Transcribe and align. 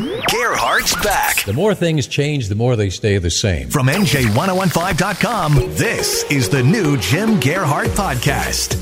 Gearhart's 0.00 0.94
back. 1.04 1.44
The 1.44 1.52
more 1.52 1.74
things 1.74 2.06
change, 2.06 2.48
the 2.48 2.54
more 2.54 2.74
they 2.74 2.88
stay 2.88 3.18
the 3.18 3.30
same. 3.30 3.68
From 3.68 3.86
NJ1015.com, 3.86 5.54
this 5.74 6.24
is 6.30 6.48
the 6.48 6.62
new 6.62 6.96
Jim 6.96 7.38
Gearhart 7.38 7.88
Podcast. 7.88 8.78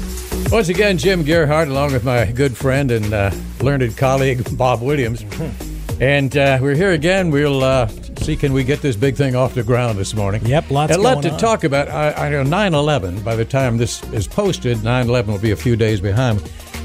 Once 0.52 0.68
again, 0.68 0.96
Jim 0.96 1.24
Gearhart, 1.24 1.68
along 1.68 1.92
with 1.92 2.04
my 2.04 2.30
good 2.30 2.56
friend 2.56 2.92
and 2.92 3.12
uh, 3.12 3.32
learned 3.60 3.96
colleague 3.96 4.56
Bob 4.56 4.80
Williams. 4.80 5.24
And 6.00 6.36
uh, 6.36 6.58
we're 6.62 6.76
here 6.76 6.92
again. 6.92 7.32
We'll 7.32 7.64
uh, 7.64 7.88
see 8.18 8.36
can 8.36 8.52
we 8.52 8.62
get 8.62 8.80
this 8.80 8.94
big 8.94 9.16
thing 9.16 9.34
off 9.34 9.54
the 9.56 9.64
ground 9.64 9.98
this 9.98 10.14
morning. 10.14 10.46
Yep, 10.46 10.70
lots 10.70 10.92
And 10.92 11.00
a 11.00 11.02
lot 11.02 11.14
going 11.14 11.22
to 11.24 11.32
on. 11.32 11.38
talk 11.40 11.64
about. 11.64 11.88
I, 11.88 12.12
I 12.12 12.28
know 12.30 12.44
9/11. 12.44 13.24
By 13.24 13.34
the 13.34 13.44
time 13.44 13.78
this 13.78 14.00
is 14.12 14.28
posted, 14.28 14.78
9/11 14.78 15.26
will 15.26 15.40
be 15.40 15.50
a 15.50 15.56
few 15.56 15.74
days 15.74 16.00
behind. 16.00 16.40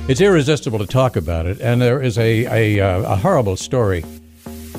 It's 0.07 0.20
irresistible 0.20 0.79
to 0.79 0.88
talk 0.88 1.15
about 1.15 1.45
it, 1.45 1.61
and 1.61 1.79
there 1.79 2.02
is 2.02 2.18
a 2.18 2.77
a, 2.79 2.79
uh, 2.84 3.13
a 3.13 3.15
horrible 3.15 3.55
story 3.55 4.04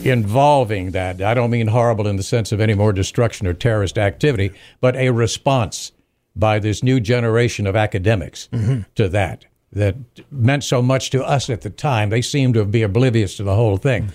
involving 0.05 0.91
that. 0.93 1.21
I 1.23 1.35
don't 1.35 1.51
mean 1.51 1.69
horrible 1.69 2.07
in 2.07 2.17
the 2.17 2.23
sense 2.23 2.53
of 2.53 2.61
any 2.61 2.75
more 2.75 2.93
destruction 2.93 3.47
or 3.47 3.55
terrorist 3.55 3.99
activity, 3.99 4.53
but 4.81 4.97
a 4.97 5.11
response 5.11 5.93
by 6.37 6.59
this 6.59 6.83
new 6.83 7.01
generation 7.01 7.67
of 7.67 7.77
academics 7.77 8.49
to 8.95 9.09
that 9.09 9.47
that 9.75 9.97
meant 10.31 10.65
so 10.65 10.81
much 10.81 11.11
to 11.11 11.25
us 11.25 11.51
at 11.51 11.63
the 11.63 11.71
time. 11.71 12.09
They 12.09 12.23
seem 12.23 12.53
to 12.53 12.65
be 12.65 12.83
oblivious 12.83 13.37
to 13.37 13.43
the 13.43 13.55
whole 13.55 13.77
thing. 13.77 14.13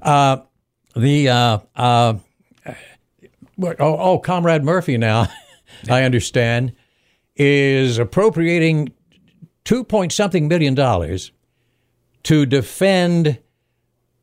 Uh, 0.00 0.38
the 0.96 1.28
uh, 1.28 1.58
uh, 1.76 2.14
oh, 2.66 3.76
oh, 3.78 4.18
Comrade 4.18 4.64
Murphy 4.64 4.96
now, 4.96 5.26
I 5.90 6.04
understand, 6.04 6.72
is 7.36 7.98
appropriating 7.98 8.92
two 9.64 9.84
point 9.84 10.12
something 10.12 10.48
million 10.48 10.74
dollars 10.74 11.32
to 12.24 12.46
defend 12.46 13.38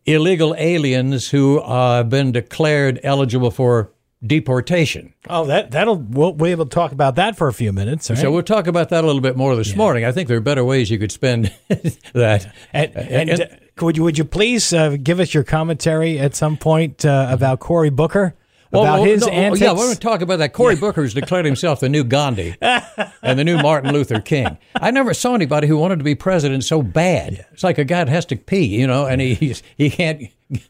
illegal 0.08 0.56
aliens 0.58 1.30
who 1.30 1.60
uh, 1.60 1.98
have 1.98 2.10
been 2.10 2.32
declared 2.32 3.00
eligible 3.04 3.52
for 3.52 3.92
deportation. 4.26 5.14
Oh, 5.30 5.46
that 5.46 5.70
that'll 5.72 5.98
we'll 5.98 6.34
be 6.34 6.50
able 6.50 6.66
to 6.66 6.70
talk 6.74 6.92
about 6.92 7.16
that 7.16 7.38
for 7.38 7.48
a 7.48 7.54
few 7.54 7.72
minutes. 7.72 8.10
Right? 8.10 8.18
So 8.18 8.32
we'll 8.32 8.42
talk 8.42 8.66
about 8.66 8.90
that 8.90 9.04
a 9.04 9.08
little 9.08 9.22
bit 9.22 9.38
more 9.38 9.56
this 9.56 9.76
morning. 9.76 10.06
I 10.06 10.12
think 10.12 10.28
there 10.28 10.38
are 10.38 10.42
better 10.42 10.66
ways 10.66 10.90
you 10.90 10.98
could 10.98 11.12
spend 11.12 11.54
that. 12.14 12.52
and, 12.74 12.96
and, 12.96 13.30
and- 13.30 13.42
uh, 13.42 13.46
would 13.80 13.96
you 13.96 14.02
would 14.04 14.18
you 14.18 14.24
please 14.26 14.74
uh, 14.74 14.98
give 15.04 15.20
us 15.20 15.36
your 15.36 15.44
commentary 15.44 16.18
at 16.18 16.34
some 16.34 16.58
point 16.58 17.06
uh, 17.06 17.28
about 17.30 17.60
Cory 17.60 17.92
Booker 17.92 18.34
Well, 18.72 18.84
about 18.84 19.00
well, 19.00 19.04
his 19.04 19.22
no, 19.22 19.28
oh, 19.28 19.32
antics? 19.32 19.62
Yeah, 19.62 19.72
we're 19.72 19.86
going 19.86 19.94
to 19.94 20.00
talk 20.00 20.22
about 20.22 20.38
that. 20.38 20.54
Cory 20.54 20.76
Booker's 20.76 21.14
declared 21.14 21.46
himself 21.46 21.80
the 21.80 21.90
new 21.90 22.04
Gandhi 22.04 22.56
and 22.62 23.40
the 23.40 23.44
new 23.44 23.58
Martin 23.58 23.94
Luther 23.94 24.20
King. 24.20 24.58
I 24.76 24.92
never 24.92 25.14
saw 25.14 25.36
anybody 25.36 25.68
who 25.68 25.78
wanted 25.78 26.00
to 26.00 26.04
be 26.04 26.16
president 26.16 26.64
so 26.64 26.82
bad. 26.82 27.46
It's 27.52 27.64
like 27.64 27.78
a 27.78 27.86
guy 27.86 28.04
that 28.04 28.10
has 28.10 28.26
to 28.28 28.36
pee, 28.36 28.66
you 28.66 28.88
know, 28.88 29.06
and 29.06 29.22
he 29.22 29.36
he's, 29.36 29.64
he 29.78 29.90
can't 29.90 30.24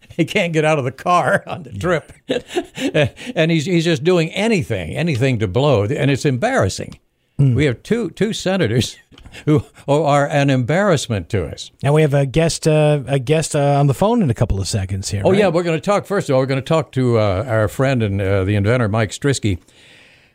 he 0.10 0.26
can't 0.26 0.54
get 0.54 0.66
out 0.66 0.80
of 0.80 0.86
the 0.86 0.92
car 0.92 1.44
on 1.48 1.64
the 1.64 1.72
trip, 1.72 2.12
and 3.36 3.52
he's 3.52 3.66
he's 3.66 3.86
just 3.86 4.04
doing 4.04 4.32
anything 4.32 4.96
anything 4.96 5.40
to 5.40 5.48
blow, 5.48 5.84
and 5.84 6.12
it's 6.12 6.26
embarrassing. 6.26 7.00
Hmm. 7.38 7.54
We 7.54 7.66
have 7.66 7.84
two 7.84 8.10
two 8.12 8.34
senators 8.34 8.98
who 9.46 9.64
are 9.88 10.28
an 10.28 10.50
embarrassment 10.50 11.30
to 11.30 11.46
us. 11.46 11.72
and 11.84 11.94
we 11.94 12.02
have 12.02 12.14
a 12.14 12.26
guest 12.26 12.68
uh, 12.68 13.04
a 13.08 13.20
guest 13.20 13.56
uh, 13.56 13.80
on 13.80 13.88
the 13.88 13.94
phone 13.94 14.22
in 14.22 14.30
a 14.30 14.34
couple 14.34 14.60
of 14.60 14.68
seconds 14.68 15.10
here. 15.10 15.22
Oh 15.24 15.32
right? 15.32 15.40
yeah, 15.40 15.48
we're 15.50 15.64
going 15.64 15.78
to 15.78 15.82
talk 15.86 16.06
first 16.06 16.30
of 16.30 16.34
all. 16.34 16.40
We're 16.42 16.48
going 16.48 16.62
to 16.62 16.66
talk 16.66 16.92
to 16.94 17.20
uh, 17.20 17.46
our 17.48 17.68
friend 17.68 18.02
and 18.02 18.20
uh, 18.22 18.44
the 18.44 18.56
inventor 18.56 18.90
Mike 18.90 19.12
Strizki, 19.12 19.60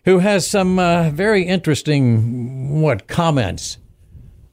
who 0.05 0.21
has 0.21 0.47
some 0.47 0.79
uh, 0.79 1.11
very 1.11 1.43
interesting 1.43 2.81
what 2.81 3.09
comments 3.09 3.79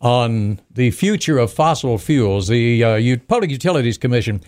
on 0.01 0.59
the 0.71 0.89
future 0.91 1.37
of 1.37 1.51
fossil 1.53 1.97
fuels. 1.97 2.47
The 2.47 2.83
uh, 2.83 2.95
U- 2.95 3.19
Public 3.19 3.51
Utilities 3.51 3.97
Commission 3.97 4.41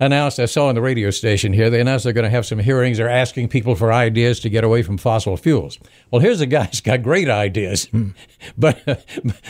announced. 0.00 0.40
I 0.40 0.46
saw 0.46 0.68
on 0.68 0.74
the 0.74 0.80
radio 0.80 1.10
station 1.10 1.52
here. 1.52 1.70
They 1.70 1.80
announced 1.80 2.04
they're 2.04 2.12
going 2.12 2.24
to 2.24 2.30
have 2.30 2.46
some 2.46 2.58
hearings. 2.58 2.98
They're 2.98 3.08
asking 3.08 3.48
people 3.48 3.76
for 3.76 3.92
ideas 3.92 4.40
to 4.40 4.50
get 4.50 4.64
away 4.64 4.82
from 4.82 4.98
fossil 4.98 5.36
fuels. 5.36 5.78
Well, 6.10 6.20
here's 6.20 6.40
a 6.40 6.46
guy 6.46 6.64
who's 6.64 6.80
got 6.80 7.02
great 7.02 7.28
ideas, 7.28 7.88
but 8.58 9.06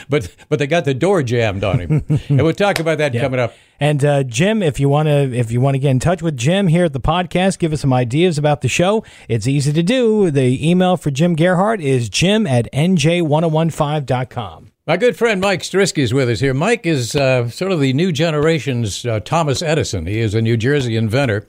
but 0.09 0.35
but 0.49 0.59
they 0.59 0.67
got 0.67 0.85
the 0.85 0.95
door 0.95 1.23
jammed 1.23 1.65
on 1.65 1.79
him. 1.79 2.05
and 2.29 2.43
we'll 2.43 2.53
talk 2.53 2.81
about 2.81 2.99
that 2.99 3.13
coming 3.13 3.41
up. 3.41 3.55
And 3.83 4.05
uh, 4.05 4.25
Jim, 4.25 4.63
if 4.63 4.79
you 4.79 4.91
want 4.91 5.07
to, 5.07 5.33
if 5.35 5.51
you 5.51 5.61
want 5.61 5.75
to 5.75 5.79
get 5.79 5.91
in 5.91 6.01
touch 6.01 6.21
with 6.21 6.37
Jim 6.37 6.67
here 6.67 6.85
at 6.85 6.93
the 6.93 7.01
podcast, 7.01 7.59
give 7.59 7.73
us 7.73 7.81
some 7.81 7.95
ideas 7.95 8.37
about 8.37 8.61
the 8.61 8.69
show. 8.69 9.03
It's 9.29 9.47
easy 9.47 9.73
to 9.73 9.83
do. 9.83 10.31
The 10.31 10.69
email 10.69 10.99
for 10.99 11.11
Jim 11.11 11.35
Gearhart 11.35 11.81
is 11.81 12.11
jim 12.11 12.47
at 12.47 12.71
nj1015.com. 12.73 14.70
My 14.91 14.97
good 14.97 15.17
friend 15.17 15.41
Mike 15.41 15.63
Strizki 15.63 15.99
is 15.99 16.13
with 16.13 16.29
us 16.29 16.41
here. 16.41 16.53
Mike 16.53 16.85
is 16.85 17.15
uh, 17.15 17.49
sort 17.49 17.71
of 17.71 17.79
the 17.79 17.93
new 17.93 18.11
generation's 18.11 19.07
uh, 19.07 19.21
Thomas 19.21 19.63
Edison. 19.63 20.05
He 20.07 20.19
is 20.19 20.35
a 20.35 20.43
New 20.43 20.57
Jersey 20.57 20.97
inventor 20.97 21.47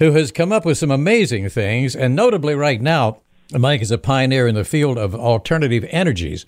who 0.00 0.10
has 0.10 0.32
come 0.32 0.50
up 0.50 0.64
with 0.64 0.76
some 0.76 0.90
amazing 0.90 1.48
things, 1.50 1.94
and 1.94 2.16
notably 2.16 2.56
right 2.56 2.82
now, 2.82 3.18
Mike 3.52 3.80
is 3.80 3.92
a 3.92 3.96
pioneer 3.96 4.48
in 4.48 4.56
the 4.56 4.64
field 4.64 4.98
of 4.98 5.14
alternative 5.14 5.86
energies. 5.90 6.46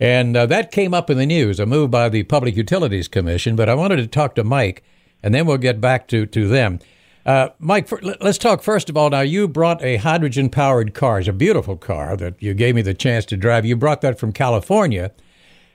And 0.00 0.34
uh, 0.34 0.46
that 0.46 0.72
came 0.72 0.94
up 0.94 1.10
in 1.10 1.18
the 1.18 1.26
news, 1.26 1.60
a 1.60 1.66
move 1.66 1.90
by 1.90 2.08
the 2.08 2.22
Public 2.22 2.56
Utilities 2.56 3.06
Commission. 3.06 3.54
But 3.54 3.68
I 3.68 3.74
wanted 3.74 3.96
to 3.96 4.06
talk 4.06 4.34
to 4.36 4.44
Mike, 4.44 4.82
and 5.22 5.34
then 5.34 5.44
we'll 5.44 5.58
get 5.58 5.78
back 5.78 6.08
to, 6.08 6.24
to 6.24 6.48
them. 6.48 6.78
Uh, 7.26 7.50
Mike, 7.58 7.86
for, 7.86 8.00
let- 8.00 8.22
let's 8.22 8.38
talk 8.38 8.62
first 8.62 8.88
of 8.88 8.96
all. 8.96 9.10
Now, 9.10 9.20
you 9.20 9.46
brought 9.46 9.82
a 9.82 9.96
hydrogen 9.96 10.48
powered 10.48 10.94
car. 10.94 11.18
It's 11.18 11.28
a 11.28 11.34
beautiful 11.34 11.76
car 11.76 12.16
that 12.16 12.42
you 12.42 12.54
gave 12.54 12.74
me 12.74 12.80
the 12.80 12.94
chance 12.94 13.26
to 13.26 13.36
drive. 13.36 13.66
You 13.66 13.76
brought 13.76 14.00
that 14.00 14.18
from 14.18 14.32
California, 14.32 15.12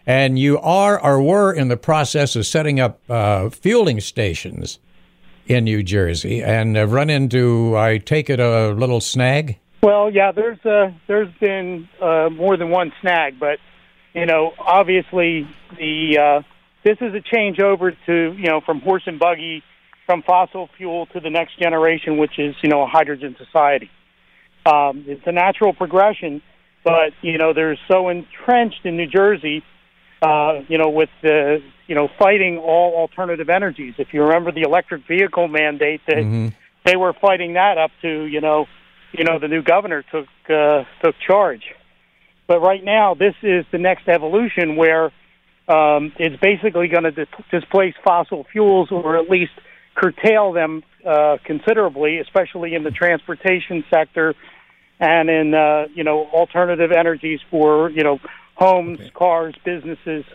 and 0.06 0.38
you 0.38 0.60
are 0.60 1.02
or 1.02 1.22
were 1.22 1.54
in 1.54 1.68
the 1.68 1.78
process 1.78 2.36
of 2.36 2.46
setting 2.46 2.80
up 2.80 3.00
uh, 3.10 3.50
fueling 3.50 4.00
stations 4.00 4.80
in 5.48 5.64
New 5.64 5.84
Jersey 5.84 6.44
and 6.44 6.76
have 6.76 6.92
run 6.92 7.10
into, 7.10 7.78
I 7.78 7.98
take 7.98 8.30
it, 8.30 8.40
a 8.40 8.70
little 8.70 9.02
snag. 9.02 9.60
Well, 9.82 10.10
yeah, 10.10 10.32
there's 10.32 10.64
uh, 10.66 10.92
there's 11.08 11.32
been 11.40 11.88
uh, 12.02 12.30
more 12.32 12.58
than 12.58 12.72
one 12.72 12.92
snag, 13.02 13.40
but 13.40 13.60
you 14.14 14.26
know, 14.26 14.54
obviously 14.58 15.48
the 15.78 16.18
uh, 16.18 16.42
this 16.84 16.98
is 17.02 17.14
a 17.14 17.22
change 17.22 17.60
over 17.60 17.92
to 17.92 18.34
you 18.34 18.48
know 18.48 18.62
from 18.62 18.82
horse 18.82 19.04
and 19.06 19.20
buggy, 19.20 19.62
from 20.08 20.24
fossil 20.24 20.70
fuel 20.78 21.06
to 21.08 21.20
the 21.20 21.30
next 21.30 21.60
generation, 21.60 22.18
which 22.18 22.40
is 22.40 22.56
you 22.64 22.70
know 22.70 22.82
a 22.82 22.88
hydrogen 22.88 23.36
society. 23.38 23.92
Um, 24.66 25.06
it's 25.08 25.28
a 25.28 25.32
natural 25.32 25.74
progression, 25.74 26.42
but 26.84 27.14
you 27.22 27.38
know 27.38 27.54
they're 27.54 27.78
so 27.88 28.10
entrenched 28.10 28.86
in 28.86 28.98
New 28.98 29.08
Jersey, 29.08 29.64
uh, 30.22 30.62
you 30.68 30.78
know, 30.78 30.90
with 30.90 31.10
the 31.22 31.62
you 31.88 31.96
know 31.96 32.08
fighting 32.20 32.58
all 32.58 32.96
alternative 32.96 33.50
energies. 33.50 33.96
If 33.98 34.14
you 34.14 34.24
remember 34.24 34.52
the 34.52 34.62
electric 34.62 35.08
vehicle 35.08 35.48
mandate, 35.48 36.02
that 36.08 36.54
they 36.86 36.96
were 36.96 37.14
fighting 37.14 37.54
that 37.54 37.78
up 37.78 37.92
to 38.02 38.26
you 38.26 38.42
know 38.42 38.66
you 39.12 39.24
know 39.24 39.40
the 39.40 39.48
new 39.48 39.62
governor 39.62 40.04
took 40.12 40.28
uh, 40.50 40.84
took 41.04 41.16
charge. 41.26 41.64
But 42.48 42.62
right 42.62 42.84
now, 42.84 43.16
this 43.16 43.34
is 43.42 43.66
the 43.72 43.80
next 43.80 44.08
evolution 44.08 44.76
where 44.76 45.06
um, 45.68 46.14
it's 46.20 46.40
basically 46.40 46.88
going 46.88 47.04
to 47.04 47.12
dis- 47.12 47.28
displace 47.50 47.96
fossil 48.04 48.46
fuels, 48.52 48.92
or 48.92 49.18
at 49.18 49.30
least 49.30 49.54
curtail 49.96 50.54
them 50.54 50.84
uh, 51.06 51.38
considerably, 51.44 52.20
especially 52.20 52.76
in 52.76 52.84
the 52.84 52.92
transportation 52.92 53.84
sector 53.90 54.36
and 55.00 55.30
in 55.30 55.54
uh, 55.54 55.86
you 55.94 56.04
know 56.04 56.26
alternative 56.28 56.92
energies 56.92 57.40
for 57.50 57.90
you 57.90 58.04
know 58.04 58.20
homes, 58.56 59.00
cars, 59.14 59.54
businesses. 59.64 60.26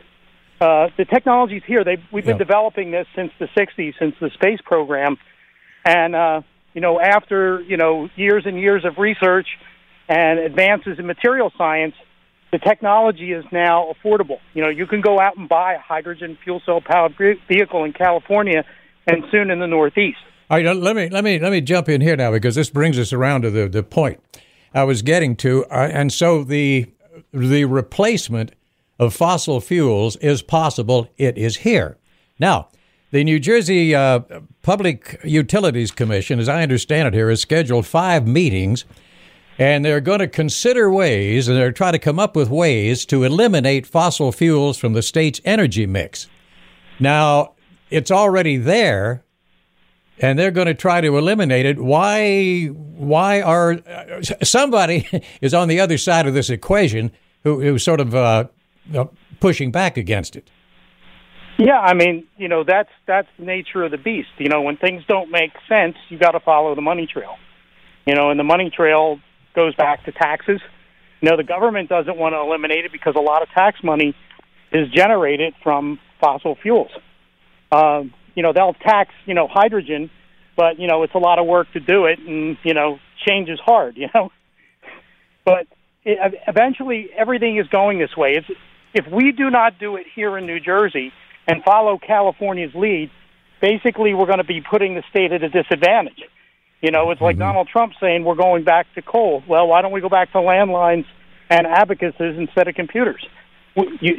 Uh, 0.60 0.88
the 0.96 1.04
technology's 1.06 1.62
here. 1.66 1.84
They 1.84 1.96
we've 2.12 2.24
been 2.24 2.36
Yeah. 2.36 2.44
developing 2.44 2.90
this 2.90 3.06
since 3.16 3.32
the 3.38 3.48
'60s, 3.56 3.94
since 3.98 4.14
the 4.20 4.30
space 4.30 4.60
program, 4.64 5.16
and 5.84 6.14
uh, 6.14 6.42
you 6.74 6.80
know 6.80 7.00
after 7.00 7.60
you 7.62 7.76
know 7.76 8.08
years 8.16 8.44
and 8.46 8.58
years 8.60 8.84
of 8.84 8.98
research 8.98 9.48
and 10.08 10.38
advances 10.38 10.98
in 10.98 11.06
material 11.06 11.50
science, 11.56 11.94
the 12.52 12.58
technology 12.58 13.32
is 13.32 13.44
now 13.52 13.92
affordable. 13.94 14.38
You 14.54 14.62
know, 14.62 14.68
you 14.68 14.86
can 14.86 15.00
go 15.00 15.18
out 15.18 15.36
and 15.36 15.48
buy 15.48 15.74
a 15.74 15.78
hydrogen 15.78 16.36
fuel 16.44 16.60
cell 16.66 16.80
powered 16.80 17.14
vehicle 17.48 17.84
in 17.84 17.92
California, 17.94 18.64
and 19.06 19.24
soon 19.30 19.50
in 19.50 19.60
the 19.60 19.66
Northeast. 19.66 20.18
All 20.50 20.56
right, 20.60 20.76
let 20.76 20.94
me 20.96 21.08
let 21.08 21.24
me 21.24 21.38
let 21.38 21.52
me 21.52 21.60
jump 21.62 21.88
in 21.88 22.02
here 22.02 22.16
now 22.16 22.32
because 22.32 22.54
this 22.54 22.68
brings 22.68 22.98
us 22.98 23.12
around 23.14 23.42
to 23.42 23.50
the, 23.50 23.66
the 23.68 23.82
point 23.82 24.20
I 24.74 24.84
was 24.84 25.00
getting 25.00 25.36
to, 25.36 25.64
uh, 25.70 25.88
and 25.90 26.12
so 26.12 26.44
the 26.44 26.86
the 27.32 27.64
replacement 27.64 28.52
of 28.98 29.14
fossil 29.14 29.60
fuels 29.60 30.16
is 30.16 30.42
possible. 30.42 31.08
It 31.16 31.38
is 31.38 31.58
here 31.58 31.96
now. 32.38 32.68
The 33.12 33.24
New 33.24 33.40
Jersey 33.40 33.92
uh, 33.92 34.20
Public 34.62 35.18
Utilities 35.24 35.90
Commission, 35.90 36.38
as 36.38 36.48
I 36.48 36.62
understand 36.62 37.08
it, 37.08 37.14
here 37.14 37.28
has 37.28 37.40
scheduled 37.40 37.84
five 37.84 38.24
meetings, 38.24 38.84
and 39.58 39.84
they're 39.84 40.00
going 40.00 40.20
to 40.20 40.28
consider 40.28 40.88
ways, 40.92 41.48
and 41.48 41.56
they're 41.56 41.72
trying 41.72 41.94
to 41.94 41.98
come 41.98 42.20
up 42.20 42.36
with 42.36 42.48
ways 42.48 43.04
to 43.06 43.24
eliminate 43.24 43.84
fossil 43.84 44.30
fuels 44.30 44.78
from 44.78 44.92
the 44.92 45.02
state's 45.02 45.40
energy 45.44 45.86
mix. 45.86 46.28
Now, 47.00 47.54
it's 47.90 48.12
already 48.12 48.56
there, 48.58 49.24
and 50.20 50.38
they're 50.38 50.50
going 50.50 50.66
to 50.66 50.74
try 50.74 51.00
to 51.00 51.16
eliminate 51.16 51.66
it. 51.66 51.78
Why? 51.78 52.66
Why 52.66 53.40
are 53.40 53.80
somebody 54.42 55.08
is 55.40 55.54
on 55.54 55.68
the 55.68 55.80
other 55.80 55.98
side 55.98 56.26
of 56.26 56.34
this 56.34 56.50
equation 56.50 57.10
who 57.44 57.60
who's 57.60 57.82
sort 57.82 58.00
of 58.00 58.14
uh, 58.14 58.44
pushing 59.40 59.70
back 59.70 59.96
against 59.96 60.36
it? 60.36 60.50
Yeah, 61.58 61.78
I 61.78 61.92
mean, 61.94 62.26
you 62.36 62.48
know, 62.48 62.64
that's 62.64 62.90
that's 63.06 63.28
the 63.38 63.44
nature 63.44 63.82
of 63.82 63.90
the 63.90 63.98
beast. 63.98 64.30
You 64.38 64.48
know, 64.48 64.62
when 64.62 64.76
things 64.76 65.02
don't 65.08 65.30
make 65.30 65.52
sense, 65.68 65.96
you 66.08 66.18
got 66.18 66.32
to 66.32 66.40
follow 66.40 66.74
the 66.74 66.80
money 66.80 67.06
trail. 67.06 67.36
You 68.06 68.14
know, 68.14 68.30
and 68.30 68.40
the 68.40 68.44
money 68.44 68.70
trail 68.70 69.20
goes 69.54 69.74
back 69.74 70.04
to 70.04 70.12
taxes. 70.12 70.60
You 71.20 71.30
know, 71.30 71.36
the 71.36 71.44
government 71.44 71.88
doesn't 71.88 72.16
want 72.16 72.32
to 72.34 72.40
eliminate 72.40 72.86
it 72.86 72.92
because 72.92 73.14
a 73.14 73.20
lot 73.20 73.42
of 73.42 73.50
tax 73.50 73.82
money 73.82 74.14
is 74.72 74.88
generated 74.90 75.54
from 75.62 75.98
fossil 76.18 76.56
fuels. 76.62 76.90
Um, 77.72 78.14
you 78.34 78.42
know, 78.42 78.52
they'll 78.52 78.74
tax, 78.74 79.10
you 79.26 79.34
know, 79.34 79.48
hydrogen, 79.48 80.10
but 80.56 80.78
you 80.78 80.86
know, 80.86 81.02
it's 81.02 81.14
a 81.14 81.18
lot 81.18 81.38
of 81.38 81.46
work 81.46 81.72
to 81.72 81.80
do 81.80 82.06
it, 82.06 82.18
and 82.18 82.56
you 82.62 82.74
know, 82.74 82.98
change 83.26 83.48
is 83.48 83.60
hard. 83.64 83.96
You 84.00 84.08
know, 84.14 84.30
but 85.44 85.66
it, 86.04 86.34
eventually 86.46 87.10
everything 87.16 87.58
is 87.58 87.66
going 87.68 87.98
this 87.98 88.16
way. 88.16 88.36
It's, 88.36 88.46
if 88.92 89.06
we 89.12 89.32
do 89.32 89.50
not 89.50 89.78
do 89.78 89.96
it 89.96 90.06
here 90.14 90.36
in 90.36 90.46
New 90.46 90.60
Jersey 90.60 91.12
and 91.46 91.62
follow 91.62 91.98
California's 91.98 92.74
lead, 92.74 93.10
basically 93.60 94.14
we're 94.14 94.26
going 94.26 94.38
to 94.38 94.44
be 94.44 94.60
putting 94.60 94.94
the 94.94 95.02
state 95.10 95.32
at 95.32 95.42
a 95.42 95.48
disadvantage. 95.48 96.22
You 96.80 96.90
know, 96.90 97.10
it's 97.10 97.20
like 97.20 97.34
mm-hmm. 97.34 97.42
Donald 97.42 97.68
Trump 97.68 97.92
saying 98.00 98.24
we're 98.24 98.34
going 98.34 98.64
back 98.64 98.86
to 98.94 99.02
coal. 99.02 99.42
Well, 99.46 99.68
why 99.68 99.82
don't 99.82 99.92
we 99.92 100.00
go 100.00 100.08
back 100.08 100.32
to 100.32 100.38
landlines 100.38 101.04
and 101.48 101.66
abacuses 101.66 102.36
instead 102.38 102.68
of 102.68 102.74
computers? 102.74 103.24
You, 104.00 104.16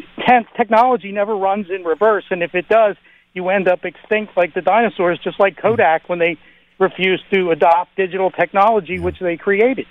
technology 0.55 1.11
never 1.11 1.35
runs 1.35 1.67
in 1.69 1.83
reverse, 1.83 2.23
and 2.29 2.41
if 2.41 2.55
it 2.55 2.69
does, 2.69 2.95
you 3.33 3.49
end 3.49 3.67
up 3.67 3.85
extinct 3.85 4.35
like 4.35 4.53
the 4.53 4.61
dinosaurs, 4.61 5.19
just 5.23 5.39
like 5.39 5.57
Kodak 5.57 6.09
when 6.09 6.19
they 6.19 6.37
refused 6.79 7.23
to 7.31 7.51
adopt 7.51 7.95
digital 7.95 8.31
technology, 8.31 8.99
which 8.99 9.19
they 9.19 9.37
created. 9.37 9.85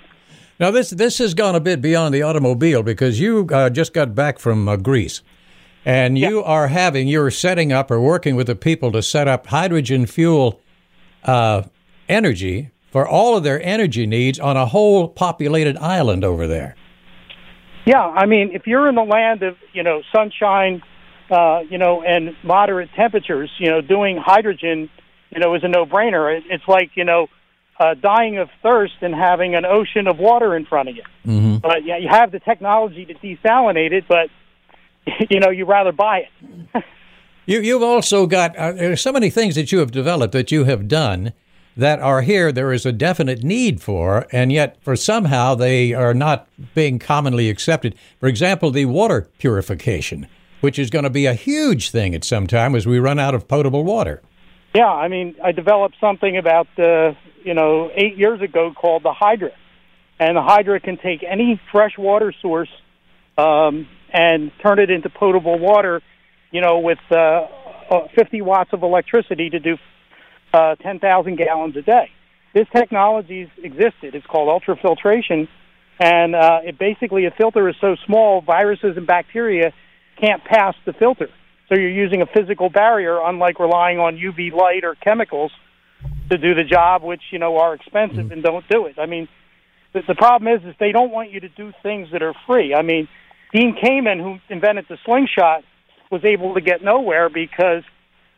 Now, 0.59 0.69
this 0.69 0.91
this 0.91 1.17
has 1.17 1.33
gone 1.33 1.55
a 1.55 1.59
bit 1.59 1.81
beyond 1.81 2.13
the 2.13 2.21
automobile 2.21 2.83
because 2.83 3.19
you 3.19 3.47
uh, 3.51 3.69
just 3.71 3.93
got 3.93 4.13
back 4.13 4.37
from 4.37 4.69
uh, 4.69 4.75
Greece, 4.75 5.23
and 5.85 6.19
you 6.19 6.39
yeah. 6.39 6.45
are 6.45 6.67
having 6.67 7.07
you're 7.07 7.31
setting 7.31 7.73
up 7.73 7.89
or 7.89 7.99
working 7.99 8.35
with 8.35 8.45
the 8.45 8.55
people 8.55 8.91
to 8.91 9.01
set 9.01 9.27
up 9.27 9.47
hydrogen 9.47 10.05
fuel 10.05 10.61
uh, 11.23 11.63
energy 12.07 12.69
for 12.91 13.07
all 13.07 13.37
of 13.37 13.43
their 13.43 13.59
energy 13.63 14.05
needs 14.05 14.39
on 14.39 14.55
a 14.55 14.67
whole 14.67 15.07
populated 15.07 15.77
island 15.77 16.23
over 16.23 16.45
there. 16.45 16.75
Yeah, 17.85 18.03
I 18.03 18.27
mean, 18.27 18.51
if 18.53 18.67
you're 18.67 18.87
in 18.87 18.95
the 18.95 19.01
land 19.01 19.41
of 19.41 19.57
you 19.73 19.81
know 19.81 20.03
sunshine, 20.13 20.83
uh, 21.31 21.61
you 21.69 21.77
know, 21.77 22.03
and 22.03 22.35
moderate 22.43 22.89
temperatures, 22.95 23.49
you 23.57 23.69
know, 23.69 23.81
doing 23.81 24.17
hydrogen, 24.17 24.89
you 25.29 25.39
know, 25.39 25.55
is 25.55 25.63
a 25.63 25.67
no-brainer. 25.67 26.41
It's 26.49 26.67
like 26.67 26.91
you 26.95 27.05
know 27.05 27.27
uh, 27.79 27.95
dying 27.95 28.37
of 28.37 28.49
thirst 28.61 28.93
and 29.01 29.15
having 29.15 29.55
an 29.55 29.65
ocean 29.65 30.07
of 30.07 30.19
water 30.19 30.55
in 30.55 30.65
front 30.65 30.89
of 30.89 30.95
you. 30.95 31.03
Mm-hmm. 31.25 31.57
But 31.57 31.83
yeah, 31.83 31.97
you 31.97 32.09
have 32.09 32.31
the 32.31 32.39
technology 32.39 33.05
to 33.05 33.13
desalinate 33.15 33.91
it, 33.91 34.05
but 34.07 34.29
you 35.29 35.39
know 35.39 35.49
you 35.49 35.65
rather 35.65 35.91
buy 35.91 36.27
it. 36.73 36.83
you 37.45 37.59
you've 37.59 37.83
also 37.83 38.27
got 38.27 38.55
uh, 38.55 38.73
there's 38.73 39.01
so 39.01 39.11
many 39.11 39.29
things 39.29 39.55
that 39.55 39.71
you 39.71 39.79
have 39.79 39.91
developed 39.91 40.33
that 40.33 40.51
you 40.51 40.65
have 40.65 40.87
done 40.87 41.33
that 41.75 41.99
are 41.99 42.21
here 42.21 42.51
there 42.51 42.73
is 42.73 42.85
a 42.85 42.91
definite 42.91 43.43
need 43.43 43.81
for 43.81 44.27
and 44.31 44.51
yet 44.51 44.77
for 44.83 44.95
somehow 44.95 45.55
they 45.55 45.93
are 45.93 46.13
not 46.13 46.47
being 46.75 46.99
commonly 46.99 47.49
accepted 47.49 47.95
for 48.19 48.27
example 48.27 48.71
the 48.71 48.85
water 48.85 49.29
purification 49.37 50.27
which 50.61 50.79
is 50.79 50.89
going 50.89 51.03
to 51.03 51.09
be 51.09 51.25
a 51.25 51.33
huge 51.33 51.91
thing 51.91 52.15
at 52.15 52.23
some 52.23 52.47
time 52.47 52.75
as 52.75 52.87
we 52.87 52.97
run 52.99 53.19
out 53.19 53.35
of 53.35 53.47
potable 53.47 53.83
water 53.83 54.21
yeah, 54.73 54.87
I 54.87 55.09
mean, 55.09 55.35
I 55.43 55.51
developed 55.51 55.95
something 55.99 56.37
about 56.37 56.67
uh, 56.79 57.13
you 57.43 57.53
know 57.53 57.91
eight 57.93 58.17
years 58.17 58.41
ago 58.41 58.73
called 58.73 59.03
the 59.03 59.13
Hydra, 59.13 59.51
and 60.19 60.37
the 60.37 60.41
Hydra 60.41 60.79
can 60.79 60.97
take 60.97 61.23
any 61.23 61.59
fresh 61.71 61.97
water 61.97 62.33
source 62.41 62.69
um, 63.37 63.87
and 64.13 64.51
turn 64.61 64.79
it 64.79 64.89
into 64.89 65.09
potable 65.09 65.59
water. 65.59 66.01
You 66.51 66.61
know, 66.61 66.79
with 66.79 66.99
uh, 67.09 67.47
50 68.15 68.41
watts 68.41 68.71
of 68.73 68.83
electricity 68.83 69.49
to 69.49 69.59
do 69.59 69.77
uh, 70.53 70.75
10,000 70.75 71.37
gallons 71.37 71.77
a 71.77 71.81
day. 71.81 72.09
This 72.53 72.67
technology's 72.75 73.47
existed. 73.63 74.15
It's 74.15 74.25
called 74.25 74.49
ultrafiltration, 74.49 75.47
and 75.97 76.35
uh, 76.35 76.59
it 76.65 76.77
basically 76.77 77.25
a 77.25 77.31
filter 77.31 77.69
is 77.69 77.75
so 77.79 77.95
small, 78.05 78.41
viruses 78.41 78.97
and 78.97 79.07
bacteria 79.07 79.71
can't 80.21 80.43
pass 80.43 80.75
the 80.85 80.93
filter. 80.93 81.29
So 81.67 81.79
you're 81.79 81.89
using 81.89 82.21
a 82.21 82.25
physical 82.25 82.69
barrier, 82.69 83.19
unlike 83.23 83.59
relying 83.59 83.99
on 83.99 84.17
UV 84.17 84.51
light 84.51 84.83
or 84.83 84.95
chemicals 84.95 85.51
to 86.29 86.37
do 86.37 86.53
the 86.53 86.63
job, 86.63 87.03
which 87.03 87.21
you 87.31 87.39
know 87.39 87.57
are 87.57 87.73
expensive 87.73 88.25
mm-hmm. 88.25 88.33
and 88.33 88.43
don't 88.43 88.67
do 88.69 88.85
it. 88.85 88.95
I 88.99 89.05
mean, 89.05 89.27
the, 89.93 90.01
the 90.07 90.15
problem 90.15 90.53
is, 90.53 90.63
is 90.65 90.75
they 90.79 90.91
don't 90.91 91.11
want 91.11 91.31
you 91.31 91.39
to 91.39 91.49
do 91.49 91.73
things 91.81 92.09
that 92.11 92.21
are 92.21 92.33
free. 92.45 92.73
I 92.73 92.81
mean, 92.81 93.07
Dean 93.53 93.75
Kamen, 93.75 94.21
who 94.21 94.39
invented 94.53 94.85
the 94.89 94.97
slingshot, 95.05 95.63
was 96.09 96.23
able 96.25 96.53
to 96.55 96.61
get 96.61 96.83
nowhere 96.83 97.29
because 97.29 97.83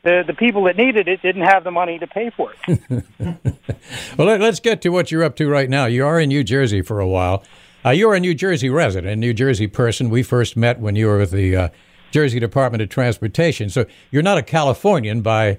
the 0.04 0.24
the 0.26 0.34
people 0.34 0.66
that 0.66 0.78
needed 0.78 1.08
it 1.08 1.22
didn't 1.22 1.44
have 1.44 1.64
the 1.64 1.72
money 1.72 1.98
to 2.00 2.08
pay 2.08 2.30
for 2.30 2.54
it. 2.68 3.04
well, 4.18 4.28
let, 4.28 4.42
us 4.42 4.60
get 4.60 4.82
to 4.84 4.90
what 4.90 5.12
you're 5.12 5.24
up 5.24 5.36
to 5.38 5.50
right 5.50 5.70
now. 5.70 5.86
You 5.86 6.06
are 6.06 6.20
in 6.20 6.30
New 6.30 6.44
Jersey 6.44 6.82
for 6.82 7.00
a 7.00 7.08
while. 7.08 7.44
Uh, 7.86 7.90
you're 7.90 8.14
a 8.14 8.20
New 8.20 8.34
Jersey 8.34 8.70
resident, 8.70 9.12
a 9.12 9.16
New 9.16 9.34
Jersey 9.34 9.68
person. 9.68 10.10
We 10.10 10.24
first 10.24 10.56
met 10.56 10.80
when 10.80 10.96
you 10.96 11.08
were 11.08 11.18
with 11.18 11.32
the 11.32 11.56
uh, 11.56 11.70
Jersey 12.12 12.40
Department 12.40 12.82
of 12.82 12.88
Transportation. 12.88 13.70
So 13.70 13.86
you're 14.10 14.24
not 14.24 14.38
a 14.38 14.42
Californian 14.44 15.22
by 15.22 15.58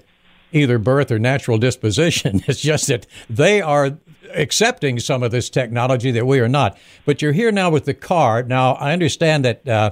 either 0.50 0.78
birth 0.78 1.10
or 1.10 1.18
natural 1.18 1.58
disposition. 1.58 2.42
It's 2.48 2.62
just 2.62 2.86
that 2.86 3.06
they 3.28 3.60
are 3.60 3.98
accepting 4.32 5.00
some 5.00 5.22
of 5.22 5.32
this 5.32 5.50
technology 5.50 6.10
that 6.12 6.26
we 6.26 6.40
are 6.40 6.48
not. 6.48 6.78
But 7.04 7.20
you're 7.20 7.32
here 7.32 7.52
now 7.52 7.70
with 7.70 7.84
the 7.84 7.94
car. 7.94 8.42
Now, 8.42 8.72
I 8.74 8.92
understand 8.92 9.44
that 9.44 9.68
uh, 9.68 9.90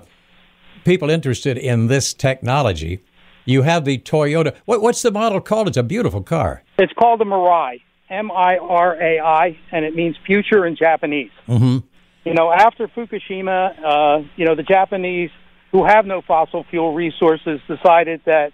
people 0.85 1.11
interested 1.11 1.59
in 1.59 1.89
this 1.89 2.15
technology, 2.15 3.01
you 3.45 3.63
have 3.63 3.85
the 3.85 3.99
Toyota. 3.99 4.57
What, 4.65 4.81
what's 4.81 5.03
the 5.03 5.11
model 5.11 5.41
called? 5.43 5.69
It's 5.69 5.77
a 5.77 5.83
beautiful 5.83 6.23
car. 6.23 6.63
It's 6.79 6.93
called 6.95 7.21
the 7.21 7.25
Mirai, 7.25 7.83
M 8.09 8.31
I 8.31 8.57
R 8.57 8.95
A 9.03 9.21
I, 9.21 9.59
and 9.71 9.85
it 9.85 9.95
means 9.95 10.17
future 10.25 10.65
in 10.65 10.77
Japanese. 10.77 11.31
Mm-hmm. 11.47 11.87
You 12.25 12.35
know, 12.35 12.53
after 12.53 12.87
Fukushima, 12.87 13.85
uh, 13.85 14.29
you 14.37 14.47
know, 14.47 14.55
the 14.55 14.63
Japanese 14.63 15.31
who 15.73 15.85
have 15.85 16.07
no 16.07 16.23
fossil 16.23 16.65
fuel 16.71 16.95
resources 16.95 17.61
decided 17.67 18.21
that 18.27 18.53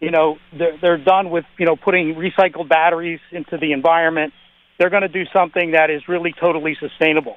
you 0.00 0.10
know 0.10 0.36
they're, 0.58 0.76
they're 0.80 1.04
done 1.04 1.30
with 1.30 1.44
you 1.58 1.66
know 1.66 1.76
putting 1.76 2.14
recycled 2.14 2.68
batteries 2.68 3.20
into 3.30 3.56
the 3.58 3.72
environment. 3.72 4.32
They're 4.78 4.90
going 4.90 5.02
to 5.02 5.08
do 5.08 5.24
something 5.32 5.72
that 5.72 5.90
is 5.90 6.02
really 6.08 6.34
totally 6.38 6.76
sustainable. 6.80 7.36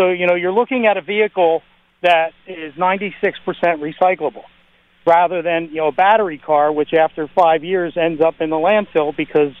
So 0.00 0.10
you 0.10 0.26
know 0.26 0.34
you're 0.34 0.52
looking 0.52 0.86
at 0.86 0.96
a 0.96 1.02
vehicle 1.02 1.62
that 2.02 2.32
is 2.46 2.74
96% 2.74 3.12
recyclable, 3.62 4.44
rather 5.06 5.42
than 5.42 5.68
you 5.70 5.76
know 5.76 5.88
a 5.88 5.92
battery 5.92 6.38
car, 6.38 6.72
which 6.72 6.94
after 6.94 7.28
five 7.34 7.64
years 7.64 7.94
ends 8.00 8.22
up 8.22 8.34
in 8.40 8.50
the 8.50 8.56
landfill 8.56 9.14
because 9.14 9.52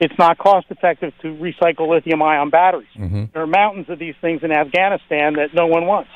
it's 0.00 0.16
not 0.18 0.38
cost 0.38 0.66
effective 0.70 1.12
to 1.22 1.28
recycle 1.36 1.88
lithium 1.88 2.22
ion 2.22 2.50
batteries. 2.50 2.88
Mm-hmm. 2.96 3.24
There 3.32 3.42
are 3.42 3.46
mountains 3.46 3.88
of 3.88 3.98
these 3.98 4.14
things 4.20 4.42
in 4.42 4.52
Afghanistan 4.52 5.34
that 5.34 5.54
no 5.54 5.66
one 5.66 5.86
wants. 5.86 6.10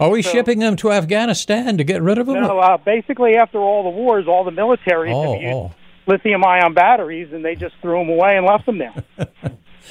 Are 0.00 0.10
we 0.10 0.22
so, 0.22 0.30
shipping 0.30 0.58
them 0.58 0.76
to 0.76 0.90
Afghanistan 0.90 1.76
to 1.76 1.84
get 1.84 2.02
rid 2.02 2.18
of 2.18 2.26
them? 2.26 2.42
No, 2.42 2.58
uh, 2.58 2.76
basically, 2.76 3.36
after 3.36 3.58
all 3.58 3.84
the 3.84 3.90
wars, 3.90 4.26
all 4.26 4.44
the 4.44 4.50
militaries 4.50 5.12
oh, 5.12 5.34
have 5.34 5.42
used 5.42 5.54
oh. 5.54 5.72
lithium 6.06 6.44
ion 6.44 6.74
batteries, 6.74 7.32
and 7.32 7.44
they 7.44 7.54
just 7.54 7.74
threw 7.80 7.98
them 7.98 8.08
away 8.08 8.36
and 8.36 8.44
left 8.44 8.66
them 8.66 8.78
there. 8.78 9.04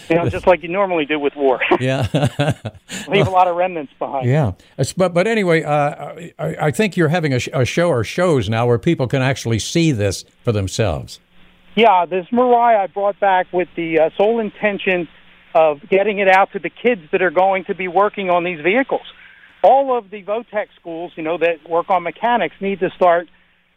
you 0.10 0.16
know, 0.16 0.28
just 0.28 0.48
like 0.48 0.64
you 0.64 0.70
normally 0.70 1.06
do 1.06 1.20
with 1.20 1.36
war. 1.36 1.62
yeah, 1.80 2.08
leave 3.08 3.28
a 3.28 3.30
lot 3.30 3.48
of 3.48 3.56
remnants 3.56 3.94
behind. 4.00 4.28
Yeah, 4.28 4.54
but 4.98 5.14
but 5.14 5.28
anyway, 5.28 5.64
uh, 5.64 6.30
I, 6.38 6.56
I, 6.68 6.72
think 6.72 6.98
you're 6.98 7.10
having 7.10 7.34
a, 7.34 7.40
a, 7.54 7.66
show 7.66 7.90
or 7.90 8.04
shows 8.04 8.50
now 8.50 8.68
where 8.68 8.80
people 8.80 9.08
can 9.08 9.22
actually 9.22 9.60
see 9.60 9.92
this 9.92 10.26
for 10.44 10.52
themselves. 10.52 11.20
Yeah, 11.76 12.06
this 12.06 12.26
Mirai 12.32 12.78
I 12.78 12.88
brought 12.88 13.20
back 13.20 13.48
with 13.54 13.70
the 13.76 14.00
uh, 14.00 14.10
sole 14.18 14.40
intention 14.40 15.08
of 15.56 15.80
getting 15.90 16.20
it 16.20 16.28
out 16.28 16.52
to 16.54 16.60
the 16.60 16.70
kids 16.70 17.02
that 17.12 17.22
are 17.22 17.32
going 17.32 17.66
to 17.66 17.76
be 17.76 17.88
working 17.88 18.30
on 18.30 18.44
these 18.44 18.62
vehicles 18.62 19.06
all 19.64 19.98
of 19.98 20.10
the 20.10 20.24
Votech 20.24 20.68
schools, 20.80 21.12
you 21.16 21.24
know, 21.24 21.38
that 21.38 21.70
work 21.70 21.90
on 21.90 22.04
mechanics 22.04 22.56
need 22.60 22.80
to 22.80 22.90
start 22.96 23.28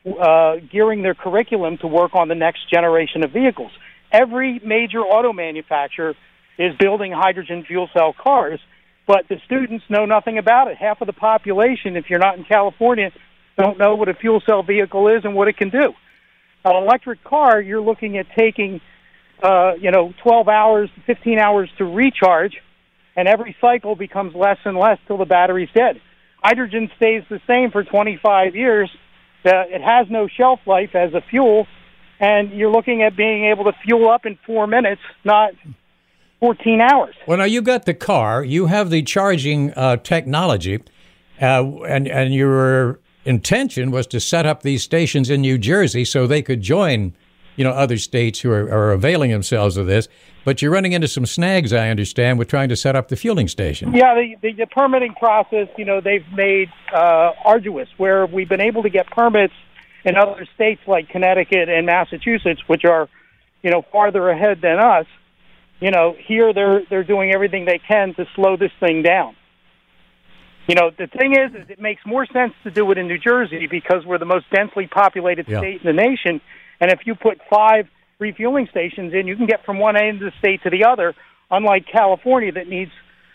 uh, 0.07 0.57
gearing 0.71 1.03
their 1.03 1.15
curriculum 1.15 1.79
to 1.79 1.87
work 1.87 2.15
on 2.15 2.29
the 2.29 2.35
next 2.35 2.71
generation 2.71 3.25
of 3.25 3.33
vehicles. 3.33 3.73
Every 4.13 4.61
major 4.65 5.01
auto 5.01 5.33
manufacturer 5.33 6.15
is 6.59 6.75
building 6.79 7.13
hydrogen 7.13 7.65
fuel 7.67 7.89
cell 7.93 8.15
cars, 8.19 8.61
but 9.07 9.29
the 9.29 9.41
students 9.45 9.85
know 9.89 10.07
nothing 10.07 10.39
about 10.39 10.69
it. 10.69 10.77
Half 10.77 11.01
of 11.01 11.07
the 11.07 11.13
population, 11.13 11.97
if 11.97 12.09
you're 12.09 12.19
not 12.19 12.39
in 12.39 12.45
California, 12.45 13.11
don't 13.59 13.79
know 13.79 13.95
what 13.95 14.09
a 14.09 14.15
fuel 14.15 14.43
cell 14.47 14.63
vehicle 14.63 15.09
is 15.09 15.25
and 15.25 15.35
what 15.35 15.49
it 15.49 15.57
can 15.57 15.71
do. 15.71 15.95
An 16.65 16.77
electric 16.77 17.23
car, 17.25 17.61
you're 17.61 17.83
looking 17.83 18.17
at 18.17 18.27
taking, 18.37 18.81
uh, 19.43 19.75
you 19.79 19.91
know, 19.91 20.15
12 20.23 20.49
hours, 20.49 20.91
15 21.07 21.39
hours 21.39 21.69
to 21.79 21.85
recharge 21.85 22.61
and 23.17 23.29
every 23.29 23.57
cycle 23.61 23.95
becomes 23.95 24.35
less 24.35 24.59
and 24.65 24.77
less 24.77 24.99
till 25.07 25.19
the 25.19 25.25
battery's 25.25 25.69
dead. 25.75 26.01
Hydrogen 26.43 26.91
stays 26.97 27.23
the 27.29 27.41
same 27.47 27.71
for 27.71 27.85
25 27.85 28.55
years. 28.55 28.91
Uh, 29.45 29.65
it 29.69 29.83
has 29.83 30.09
no 30.11 30.27
shelf 30.29 30.61
life 30.67 30.95
as 30.95 31.15
a 31.15 31.21
fuel, 31.21 31.67
and 32.19 32.51
you're 32.51 32.71
looking 32.71 33.03
at 33.03 33.17
being 33.17 33.45
able 33.45 33.65
to 33.65 33.73
fuel 33.85 34.09
up 34.09 34.27
in 34.27 34.39
four 34.47 34.67
minutes, 34.67 35.03
not 35.25 35.53
14 36.41 36.81
hours. 36.81 37.15
Well, 37.27 37.39
now 37.39 37.45
you 37.45 37.63
got 37.63 37.85
the 37.85 37.95
car, 37.95 38.43
you 38.43 38.67
have 38.67 38.91
the 38.91 39.03
charging 39.03 39.73
uh, 39.73 39.99
technology, 39.99 40.83
uh, 41.41 41.65
and 41.87 42.09
and 42.09 42.35
you're 42.35 43.01
intention 43.25 43.91
was 43.91 44.07
to 44.09 44.21
set 44.21 44.47
up 44.47 44.63
these 44.63 44.83
stations 44.83 45.31
in 45.31 45.41
New 45.41 45.59
Jersey 45.59 46.05
so 46.05 46.27
they 46.27 46.43
could 46.43 46.61
join, 46.61 47.15
you 47.57 47.65
know, 47.65 47.71
other 47.71 47.99
states 47.99 48.41
who 48.41 48.51
are, 48.51 48.65
are 48.65 48.93
availing 48.93 49.31
themselves 49.31 49.77
of 49.77 49.87
this. 49.87 50.09
But 50.45 50.61
you're 50.61 50.71
running 50.71 50.93
into 50.93 51.09
some 51.09 51.25
snags, 51.25 51.73
I 51.73 51.89
understand, 51.89 52.39
with 52.39 52.49
trying 52.49 52.69
to 52.69 52.77
set 52.77 52.97
up 52.97 53.09
the 53.09 53.17
fueling 53.17 53.49
station. 53.49 53.95
Yeah, 53.95 54.15
the, 54.15 54.37
the, 54.43 54.53
the 54.53 54.67
permitting 54.67 55.15
process, 55.15 55.69
you 55.79 55.87
know, 55.87 56.01
they've 56.01 56.27
made 56.35 56.71
uh, 56.93 57.33
arduous 57.45 57.89
where 57.97 58.27
we've 58.27 58.49
been 58.49 58.61
able 58.61 58.83
to 58.83 58.91
get 58.91 59.07
permits 59.07 59.55
in 60.05 60.17
other 60.17 60.47
states 60.55 60.83
like 60.87 61.09
Connecticut 61.09 61.71
and 61.71 61.87
Massachusetts, 61.87 62.61
which 62.67 62.85
are, 62.85 63.09
you 63.63 63.71
know, 63.71 63.83
farther 63.91 64.29
ahead 64.29 64.61
than 64.61 64.79
us. 64.79 65.07
You 65.81 65.91
know, 65.91 66.15
here 66.19 66.53
they're 66.53 66.83
they're 66.89 67.05
doing 67.05 67.33
everything 67.33 67.65
they 67.65 67.79
can 67.79 68.15
to 68.15 68.27
slow 68.35 68.57
this 68.57 68.71
thing 68.81 69.03
down. 69.03 69.35
You 70.67 70.75
know, 70.75 70.91
the 70.97 71.07
thing 71.09 71.33
is, 71.33 71.55
is 71.55 71.69
it 71.69 71.81
makes 71.81 72.01
more 72.07 72.25
sense 72.27 72.55
to 72.65 72.71
do 72.71 72.91
it 72.91 72.97
in 72.99 73.07
New 73.07 73.19
Jersey 73.19 73.67
because 73.71 74.05
we're 74.07 74.19
the 74.19 74.25
most 74.25 74.47
densely 74.51 74.87
populated 74.87 75.47
Yeah. 75.47 75.59
state 75.59 75.83
in 75.83 75.87
the 75.87 75.93
nation, 75.93 76.41
and 76.81 76.91
if 76.91 77.01
you 77.07 77.15
put 77.15 77.39
five 77.51 77.87
refueling 78.19 78.67
stations 78.71 79.13
in, 79.13 79.27
you 79.27 79.37
can 79.37 79.47
get 79.47 79.65
from 79.67 79.79
one 79.79 79.97
end 79.97 80.23
of 80.23 80.33
the 80.33 80.39
state 80.39 80.63
to 80.63 80.71
the 80.71 80.85
other. 80.85 81.15
Unlike 81.51 81.87
California, 81.93 82.51
that 82.53 82.69
needs 82.69 82.91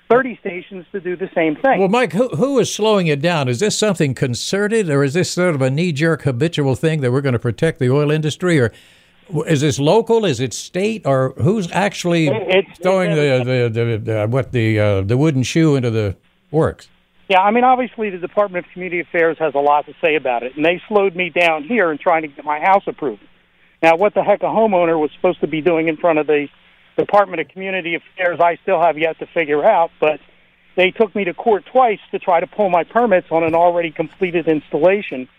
thirty 0.10 0.36
stations 0.38 0.86
to 0.92 1.00
do 1.00 1.16
the 1.16 1.30
same 1.36 1.56
thing. 1.56 1.80
Well, 1.80 1.88
Mike, 1.88 2.14
who, 2.14 2.30
who 2.30 2.58
is 2.58 2.74
slowing 2.74 3.06
it 3.06 3.22
down? 3.22 3.48
Is 3.48 3.60
this 3.60 3.78
something 3.78 4.16
concerted, 4.16 4.90
or 4.90 5.04
is 5.04 5.14
this 5.14 5.30
sort 5.30 5.54
of 5.54 5.62
a 5.62 5.70
knee 5.70 5.92
jerk 5.92 6.24
habitual 6.24 6.74
thing 6.76 7.02
that 7.02 7.12
we're 7.12 7.22
going 7.22 7.34
to 7.34 7.40
protect 7.40 7.78
the 7.78 7.92
oil 7.92 8.10
industry, 8.10 8.60
or 8.60 8.72
is 9.46 9.62
this 9.62 9.78
local? 9.78 10.26
Is 10.26 10.40
it 10.40 10.54
state, 10.56 11.04
or 11.06 11.36
who's 11.38 11.72
actually 11.72 12.28
It's- 12.28 12.78
throwing 12.82 13.12
the, 13.12 13.44
the, 13.46 13.70
the, 13.70 13.98
the 14.00 14.28
what 14.28 14.52
the 14.52 14.80
uh, 14.80 15.02
the 15.02 15.16
wooden 15.16 15.44
shoe 15.44 15.76
into 15.76 15.92
the 15.92 16.16
works? 16.50 16.90
Yeah, 17.30 17.42
I 17.42 17.52
mean, 17.52 17.64
obviously, 17.64 18.10
the 18.10 18.18
Department 18.18 18.66
of 18.66 18.72
Community 18.74 19.02
Affairs 19.02 19.38
has 19.38 19.54
a 19.54 19.60
lot 19.60 19.86
to 19.86 19.94
say 20.02 20.16
about 20.16 20.42
it, 20.42 20.56
and 20.56 20.66
they 20.66 20.82
slowed 20.88 21.16
me 21.16 21.30
down 21.30 21.64
here 21.64 21.92
in 21.92 22.00
trying 22.00 22.24
to 22.24 22.28
get 22.28 22.44
my 22.44 22.60
house 22.60 22.84
approved. 22.88 23.22
Now, 23.84 23.96
what 23.96 24.16
the 24.16 24.24
heck 24.24 24.42
a 24.42 24.48
homeowner 24.48 25.00
was 25.00 25.12
supposed 25.16 25.40
to 25.42 25.48
be 25.48 25.62
doing 25.62 25.88
in 25.88 25.96
front 25.96 26.18
of 26.18 26.26
the 26.26 26.48
Department 26.98 27.40
of 27.40 27.48
Community 27.50 27.96
Affairs, 27.96 28.40
I 28.40 28.58
still 28.64 28.82
have 28.82 28.98
yet 28.98 29.20
to 29.20 29.28
figure 29.28 29.64
out, 29.64 29.92
but 30.02 30.20
they 30.76 30.90
took 30.90 31.16
me 31.16 31.24
to 31.26 31.34
court 31.36 31.66
twice 31.72 32.00
to 32.12 32.20
try 32.20 32.40
to 32.40 32.48
pull 32.48 32.70
my 32.70 32.84
permits 32.84 33.28
on 33.30 33.44
an 33.44 33.54
already 33.54 33.92
completed 33.92 34.48
installation, 34.48 35.30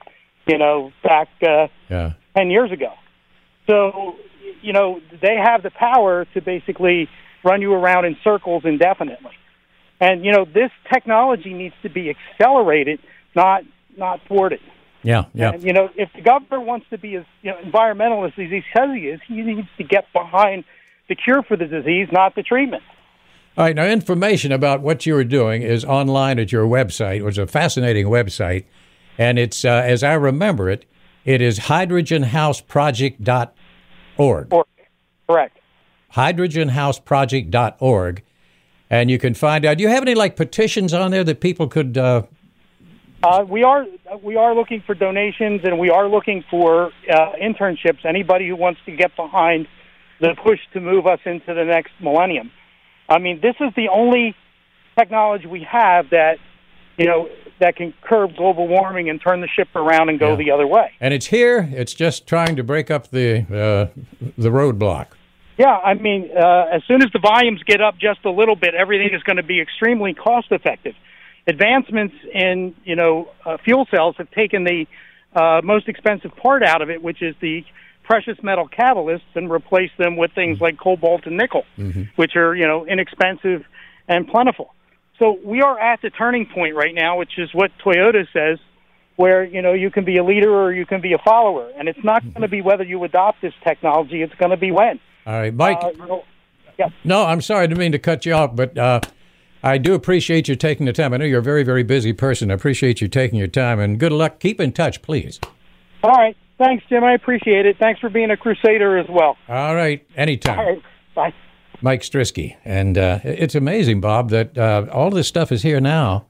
you 0.46 0.58
know, 0.58 0.92
back 1.02 1.28
uh, 1.42 1.66
Yeah. 1.88 2.12
10 2.36 2.50
years 2.50 2.70
ago. 2.70 2.92
So, 3.66 4.16
you 4.62 4.72
know, 4.72 5.00
they 5.20 5.36
have 5.36 5.64
the 5.64 5.70
power 5.70 6.24
to 6.34 6.40
basically 6.40 7.08
run 7.42 7.60
you 7.62 7.74
around 7.74 8.04
in 8.04 8.16
circles 8.22 8.64
indefinitely. 8.64 9.32
And, 10.00 10.24
you 10.24 10.32
know, 10.32 10.44
this 10.44 10.70
technology 10.92 11.52
needs 11.52 11.74
to 11.82 11.90
be 11.90 12.10
accelerated, 12.10 13.00
not 13.34 13.64
not 13.96 14.20
thwarted. 14.26 14.60
Yeah, 15.02 15.24
yeah. 15.34 15.52
And, 15.52 15.62
you 15.62 15.72
know, 15.72 15.88
if 15.96 16.10
the 16.14 16.22
governor 16.22 16.60
wants 16.60 16.86
to 16.90 16.98
be 16.98 17.16
as 17.16 17.24
you 17.42 17.50
know, 17.50 17.58
environmentalist 17.58 18.38
as 18.38 18.50
he 18.50 18.62
says 18.76 18.90
he 18.94 19.08
is, 19.08 19.20
he 19.26 19.42
needs 19.42 19.68
to 19.78 19.84
get 19.84 20.06
behind 20.12 20.64
the 21.08 21.14
cure 21.14 21.42
for 21.42 21.56
the 21.56 21.66
disease, 21.66 22.08
not 22.12 22.34
the 22.34 22.42
treatment. 22.42 22.82
All 23.58 23.64
right, 23.64 23.74
now 23.74 23.84
information 23.84 24.52
about 24.52 24.80
what 24.80 25.06
you 25.06 25.16
are 25.16 25.24
doing 25.24 25.62
is 25.62 25.84
online 25.84 26.38
at 26.38 26.52
your 26.52 26.66
website, 26.66 27.24
which 27.24 27.34
is 27.34 27.38
a 27.38 27.46
fascinating 27.46 28.06
website, 28.06 28.64
and 29.18 29.38
it's 29.38 29.64
uh, 29.64 29.82
as 29.84 30.02
I 30.04 30.14
remember 30.14 30.70
it, 30.70 30.86
it 31.24 31.42
is 31.42 31.58
hydrogenhouseproject.org. 31.60 34.52
Or, 34.52 34.66
correct. 35.28 35.58
hydrogenhouseproject.org, 36.14 38.22
and 38.90 39.10
you 39.10 39.18
can 39.18 39.34
find 39.34 39.64
out. 39.64 39.78
Do 39.78 39.82
you 39.82 39.88
have 39.88 40.02
any 40.02 40.14
like 40.14 40.36
petitions 40.36 40.92
on 40.92 41.10
there 41.12 41.24
that 41.24 41.40
people 41.40 41.68
could? 41.68 41.96
Uh, 41.96 42.22
Uh, 43.22 43.44
we 43.48 43.62
are 43.62 43.86
we 44.22 44.36
are 44.36 44.54
looking 44.54 44.82
for 44.86 44.94
donations, 44.94 45.60
and 45.64 45.78
we 45.78 45.90
are 45.90 46.08
looking 46.08 46.42
for 46.50 46.86
uh, 46.86 47.32
internships. 47.40 48.04
Anybody 48.04 48.48
who 48.48 48.56
wants 48.56 48.80
to 48.86 48.92
get 48.96 49.14
behind 49.16 49.68
the 50.20 50.34
push 50.42 50.58
to 50.74 50.80
move 50.80 51.06
us 51.06 51.20
into 51.24 51.54
the 51.54 51.64
next 51.64 51.92
millennium. 52.00 52.50
I 53.08 53.18
mean, 53.18 53.40
this 53.40 53.56
is 53.60 53.72
the 53.76 53.88
only 53.88 54.34
technology 54.98 55.46
we 55.46 55.64
have 55.70 56.10
that 56.10 56.38
you 56.98 57.06
know 57.06 57.28
that 57.60 57.76
can 57.76 57.92
curb 58.02 58.34
global 58.36 58.66
warming 58.66 59.10
and 59.10 59.20
turn 59.20 59.42
the 59.42 59.48
ship 59.48 59.68
around 59.74 60.08
and 60.08 60.18
go 60.18 60.30
Yeah. 60.30 60.36
the 60.36 60.50
other 60.50 60.66
way. 60.66 60.90
and 61.00 61.12
it's 61.12 61.26
here. 61.26 61.68
It's 61.72 61.92
just 61.92 62.26
trying 62.26 62.56
to 62.56 62.62
break 62.64 62.90
up 62.90 63.10
the 63.10 63.40
uh, 63.52 64.00
the 64.38 64.48
roadblock. 64.50 65.08
Yeah, 65.60 65.76
I 65.76 65.92
mean, 65.92 66.30
uh, 66.34 66.68
as 66.72 66.82
soon 66.88 67.02
as 67.02 67.12
the 67.12 67.18
volumes 67.18 67.62
get 67.64 67.82
up 67.82 67.98
just 67.98 68.24
a 68.24 68.30
little 68.30 68.56
bit, 68.56 68.74
everything 68.74 69.10
is 69.12 69.22
going 69.24 69.36
to 69.36 69.42
be 69.42 69.60
extremely 69.60 70.14
cost 70.14 70.46
effective. 70.52 70.94
Advancements 71.46 72.14
in 72.32 72.74
you 72.82 72.96
know 72.96 73.28
uh, 73.44 73.58
fuel 73.62 73.86
cells 73.90 74.14
have 74.16 74.30
taken 74.30 74.64
the 74.64 74.86
uh, 75.34 75.60
most 75.62 75.86
expensive 75.86 76.34
part 76.34 76.62
out 76.62 76.80
of 76.80 76.88
it, 76.88 77.02
which 77.02 77.20
is 77.20 77.34
the 77.42 77.62
precious 78.04 78.42
metal 78.42 78.70
catalysts, 78.70 79.34
and 79.34 79.50
replaced 79.50 79.92
them 79.98 80.16
with 80.16 80.32
things 80.32 80.62
like 80.62 80.78
cobalt 80.78 81.26
and 81.26 81.36
nickel, 81.36 81.66
which 82.16 82.36
are 82.36 82.56
you 82.56 82.66
know 82.66 82.86
inexpensive 82.86 83.62
and 84.08 84.26
plentiful. 84.28 84.72
So 85.18 85.38
we 85.44 85.60
are 85.60 85.78
at 85.78 86.00
the 86.00 86.08
turning 86.08 86.46
point 86.46 86.74
right 86.74 86.94
now, 86.94 87.18
which 87.18 87.36
is 87.36 87.50
what 87.52 87.70
Toyota 87.84 88.26
says, 88.32 88.58
where 89.16 89.44
you 89.44 89.60
know 89.60 89.74
you 89.74 89.90
can 89.90 90.06
be 90.06 90.16
a 90.16 90.24
leader 90.24 90.50
or 90.50 90.72
you 90.72 90.86
can 90.86 91.02
be 91.02 91.12
a 91.12 91.18
follower, 91.18 91.70
and 91.76 91.86
it's 91.86 92.02
not 92.02 92.22
going 92.22 92.40
to 92.40 92.48
be 92.48 92.62
whether 92.62 92.84
you 92.84 93.04
adopt 93.04 93.42
this 93.42 93.52
technology; 93.62 94.22
it's 94.22 94.34
going 94.36 94.52
to 94.52 94.56
be 94.56 94.70
when. 94.70 94.98
All 95.26 95.34
right, 95.34 95.54
Mike. 95.54 95.78
Uh, 95.82 95.90
you 95.90 96.06
know, 96.06 96.24
yeah. 96.78 96.88
No, 97.04 97.26
I'm 97.26 97.40
sorry, 97.40 97.64
I 97.64 97.66
didn't 97.66 97.80
mean 97.80 97.92
to 97.92 97.98
cut 97.98 98.24
you 98.24 98.32
off, 98.32 98.56
but 98.56 98.76
uh, 98.76 99.00
I 99.62 99.78
do 99.78 99.94
appreciate 99.94 100.48
you 100.48 100.56
taking 100.56 100.86
the 100.86 100.92
time. 100.92 101.12
I 101.12 101.18
know 101.18 101.24
you're 101.24 101.40
a 101.40 101.42
very, 101.42 101.62
very 101.62 101.82
busy 101.82 102.12
person. 102.12 102.50
I 102.50 102.54
appreciate 102.54 103.00
you 103.00 103.08
taking 103.08 103.38
your 103.38 103.48
time, 103.48 103.78
and 103.78 103.98
good 103.98 104.12
luck. 104.12 104.40
Keep 104.40 104.60
in 104.60 104.72
touch, 104.72 105.02
please. 105.02 105.38
All 106.02 106.10
right. 106.10 106.36
Thanks, 106.58 106.84
Jim. 106.88 107.04
I 107.04 107.14
appreciate 107.14 107.66
it. 107.66 107.76
Thanks 107.78 108.00
for 108.00 108.10
being 108.10 108.30
a 108.30 108.36
crusader 108.36 108.98
as 108.98 109.06
well. 109.08 109.36
All 109.48 109.74
right, 109.74 110.06
anytime. 110.16 110.58
All 110.58 110.66
right. 110.66 110.82
Bye. 111.14 111.34
Mike 111.82 112.02
Strizki. 112.02 112.56
And 112.64 112.98
uh, 112.98 113.20
it's 113.24 113.54
amazing, 113.54 114.00
Bob, 114.00 114.30
that 114.30 114.56
uh, 114.56 114.86
all 114.92 115.10
this 115.10 115.28
stuff 115.28 115.52
is 115.52 115.62
here 115.62 115.80
now. 115.80 116.26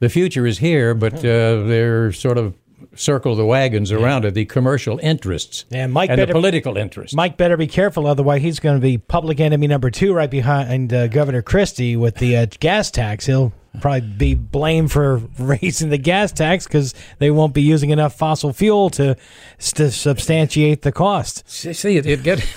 The 0.00 0.08
future 0.08 0.46
is 0.46 0.58
here, 0.58 0.94
but 0.94 1.14
uh, 1.16 1.64
they're 1.64 2.12
sort 2.12 2.38
of 2.38 2.54
circle 2.94 3.34
the 3.34 3.44
wagons 3.44 3.92
around 3.92 4.24
it, 4.24 4.34
the 4.34 4.44
commercial 4.44 4.98
interests 4.98 5.64
And 5.70 5.92
Mike 5.92 6.10
and 6.10 6.20
the 6.20 6.26
political 6.26 6.76
interests. 6.76 7.14
Mike 7.14 7.36
better 7.36 7.56
be 7.56 7.66
careful, 7.66 8.06
otherwise 8.06 8.42
he's 8.42 8.60
going 8.60 8.76
to 8.76 8.82
be 8.82 8.98
public 8.98 9.40
enemy 9.40 9.66
number 9.66 9.90
two 9.90 10.12
right 10.12 10.30
behind 10.30 10.92
uh, 10.92 11.08
Governor 11.08 11.42
Christie 11.42 11.96
with 11.96 12.16
the 12.16 12.36
uh, 12.36 12.46
gas 12.60 12.90
tax. 12.90 13.26
He'll 13.26 13.52
probably 13.80 14.00
be 14.00 14.34
blamed 14.34 14.92
for 14.92 15.16
raising 15.38 15.90
the 15.90 15.98
gas 15.98 16.32
tax 16.32 16.66
because 16.66 16.94
they 17.18 17.30
won't 17.30 17.54
be 17.54 17.62
using 17.62 17.90
enough 17.90 18.14
fossil 18.16 18.52
fuel 18.52 18.90
to, 18.90 19.16
to 19.58 19.90
substantiate 19.90 20.82
the 20.82 20.92
cost. 20.92 21.48
See, 21.48 21.96
it, 21.96 22.06
it 22.06 22.22
get 22.22 22.38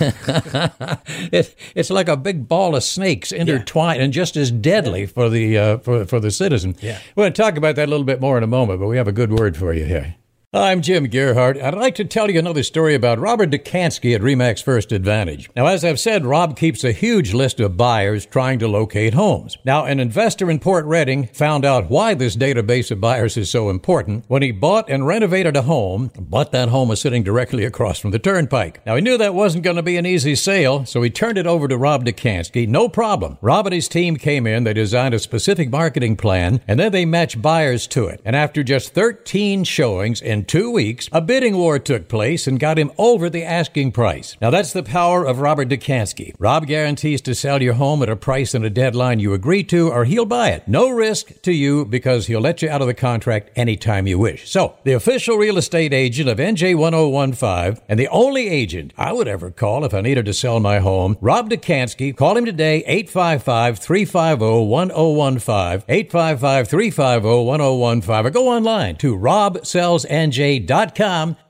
it, 1.32 1.54
it's 1.74 1.90
like 1.90 2.08
a 2.08 2.16
big 2.16 2.48
ball 2.48 2.74
of 2.76 2.82
snakes 2.82 3.32
intertwined 3.32 4.02
and 4.02 4.12
just 4.12 4.36
as 4.36 4.50
deadly 4.50 5.06
for 5.06 5.28
the 5.28 5.58
uh, 5.58 5.78
for 5.78 6.04
for 6.06 6.20
the 6.20 6.30
citizen. 6.30 6.76
Yeah. 6.80 6.98
we're 7.16 7.24
going 7.24 7.32
to 7.32 7.42
talk 7.42 7.56
about 7.56 7.76
that 7.76 7.88
a 7.88 7.90
little 7.90 8.06
bit 8.06 8.20
more 8.20 8.36
in 8.36 8.42
a 8.44 8.48
moment, 8.48 8.80
but 8.80 8.88
we 8.88 8.96
have 8.96 9.08
a 9.08 9.12
good 9.12 9.32
word 9.32 9.56
for 9.56 9.72
you 9.72 9.84
here. 9.84 10.16
I'm 10.54 10.82
Jim 10.82 11.06
Gearhart. 11.06 11.62
I'd 11.62 11.72
like 11.72 11.94
to 11.94 12.04
tell 12.04 12.30
you 12.30 12.38
another 12.38 12.62
story 12.62 12.94
about 12.94 13.18
Robert 13.18 13.48
Dekanski 13.48 14.14
at 14.14 14.20
Remax 14.20 14.62
First 14.62 14.92
Advantage. 14.92 15.48
Now, 15.56 15.64
as 15.64 15.82
I've 15.82 15.98
said, 15.98 16.26
Rob 16.26 16.58
keeps 16.58 16.84
a 16.84 16.92
huge 16.92 17.32
list 17.32 17.58
of 17.58 17.78
buyers 17.78 18.26
trying 18.26 18.58
to 18.58 18.68
locate 18.68 19.14
homes. 19.14 19.56
Now, 19.64 19.86
an 19.86 19.98
investor 19.98 20.50
in 20.50 20.58
Port 20.58 20.84
Reading 20.84 21.28
found 21.28 21.64
out 21.64 21.88
why 21.88 22.12
this 22.12 22.36
database 22.36 22.90
of 22.90 23.00
buyers 23.00 23.38
is 23.38 23.48
so 23.48 23.70
important 23.70 24.26
when 24.28 24.42
he 24.42 24.52
bought 24.52 24.90
and 24.90 25.06
renovated 25.06 25.56
a 25.56 25.62
home, 25.62 26.10
but 26.20 26.52
that 26.52 26.68
home 26.68 26.90
was 26.90 27.00
sitting 27.00 27.22
directly 27.22 27.64
across 27.64 27.98
from 27.98 28.10
the 28.10 28.18
turnpike. 28.18 28.84
Now, 28.84 28.96
he 28.96 29.00
knew 29.00 29.16
that 29.16 29.32
wasn't 29.32 29.64
going 29.64 29.76
to 29.76 29.82
be 29.82 29.96
an 29.96 30.04
easy 30.04 30.34
sale, 30.34 30.84
so 30.84 31.00
he 31.00 31.08
turned 31.08 31.38
it 31.38 31.46
over 31.46 31.66
to 31.66 31.78
Rob 31.78 32.04
Dekanski. 32.04 32.68
No 32.68 32.90
problem. 32.90 33.38
Rob 33.40 33.66
and 33.66 33.74
his 33.74 33.88
team 33.88 34.18
came 34.18 34.46
in, 34.46 34.64
they 34.64 34.74
designed 34.74 35.14
a 35.14 35.18
specific 35.18 35.70
marketing 35.70 36.14
plan, 36.14 36.60
and 36.68 36.78
then 36.78 36.92
they 36.92 37.06
matched 37.06 37.40
buyers 37.40 37.86
to 37.86 38.04
it. 38.04 38.20
And 38.22 38.36
after 38.36 38.62
just 38.62 38.92
13 38.92 39.64
showings 39.64 40.20
in 40.20 40.41
two 40.42 40.70
weeks, 40.70 41.08
a 41.12 41.20
bidding 41.20 41.56
war 41.56 41.78
took 41.78 42.08
place 42.08 42.46
and 42.46 42.58
got 42.58 42.78
him 42.78 42.90
over 42.98 43.30
the 43.30 43.44
asking 43.44 43.92
price. 43.92 44.36
Now, 44.40 44.50
that's 44.50 44.72
the 44.72 44.82
power 44.82 45.24
of 45.24 45.38
Robert 45.38 45.68
Dekanski. 45.68 46.34
Rob 46.38 46.66
guarantees 46.66 47.20
to 47.22 47.34
sell 47.34 47.62
your 47.62 47.74
home 47.74 48.02
at 48.02 48.08
a 48.08 48.16
price 48.16 48.54
and 48.54 48.64
a 48.64 48.70
deadline 48.70 49.20
you 49.20 49.32
agree 49.32 49.62
to, 49.64 49.90
or 49.90 50.04
he'll 50.04 50.24
buy 50.24 50.50
it. 50.50 50.66
No 50.66 50.90
risk 50.90 51.40
to 51.42 51.52
you 51.52 51.84
because 51.84 52.26
he'll 52.26 52.40
let 52.40 52.62
you 52.62 52.68
out 52.68 52.80
of 52.80 52.86
the 52.86 52.94
contract 52.94 53.50
anytime 53.56 54.06
you 54.06 54.18
wish. 54.18 54.50
So, 54.50 54.76
the 54.84 54.92
official 54.92 55.36
real 55.36 55.58
estate 55.58 55.92
agent 55.92 56.28
of 56.28 56.38
NJ 56.38 56.74
1015 56.74 57.82
and 57.88 57.98
the 57.98 58.08
only 58.08 58.48
agent 58.48 58.92
I 58.96 59.12
would 59.12 59.28
ever 59.28 59.50
call 59.50 59.84
if 59.84 59.94
I 59.94 60.00
needed 60.00 60.26
to 60.26 60.34
sell 60.34 60.60
my 60.60 60.78
home, 60.80 61.16
Rob 61.20 61.50
Dekanski. 61.50 62.16
Call 62.16 62.36
him 62.36 62.44
today, 62.44 62.84
855 62.86 63.78
350 63.78 64.66
1015, 64.66 65.84
855 65.88 66.68
350 66.68 67.44
1015, 67.44 68.26
or 68.26 68.30
go 68.30 68.48
online 68.48 68.96
to 68.96 69.16
Rob 69.16 69.64
Sells 69.64 69.92
robsellsnj.com. 69.92 70.31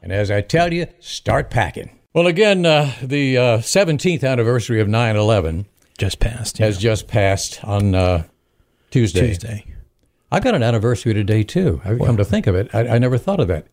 And 0.03 0.13
as 0.13 0.31
I 0.31 0.41
tell 0.41 0.73
you, 0.73 0.87
start 1.01 1.51
packing. 1.51 1.99
Well, 2.15 2.27
again, 2.27 2.67
uh, 2.67 2.93
the 3.03 3.39
uh, 3.39 3.59
17th 3.59 4.23
anniversary 4.23 4.81
of 4.81 4.89
9 4.89 5.17
11 5.17 5.67
Just 5.97 6.21
passed. 6.21 6.59
has 6.59 6.77
just 6.77 7.09
passed 7.09 7.65
on 7.65 7.95
uh, 7.95 8.25
Tuesday. 8.91 9.29
Tuesday. 9.29 9.65
I've 10.31 10.45
got 10.45 10.55
an 10.55 10.63
anniversary 10.63 11.15
today 11.15 11.43
too. 11.43 11.81
I've 11.85 11.99
come 12.01 12.17
to 12.17 12.25
think 12.25 12.47
of 12.47 12.55
it. 12.55 12.69
I, 12.75 12.89
I 12.89 12.99
never 12.99 13.19
thought 13.19 13.41
of 13.41 13.49
that. 13.49 13.67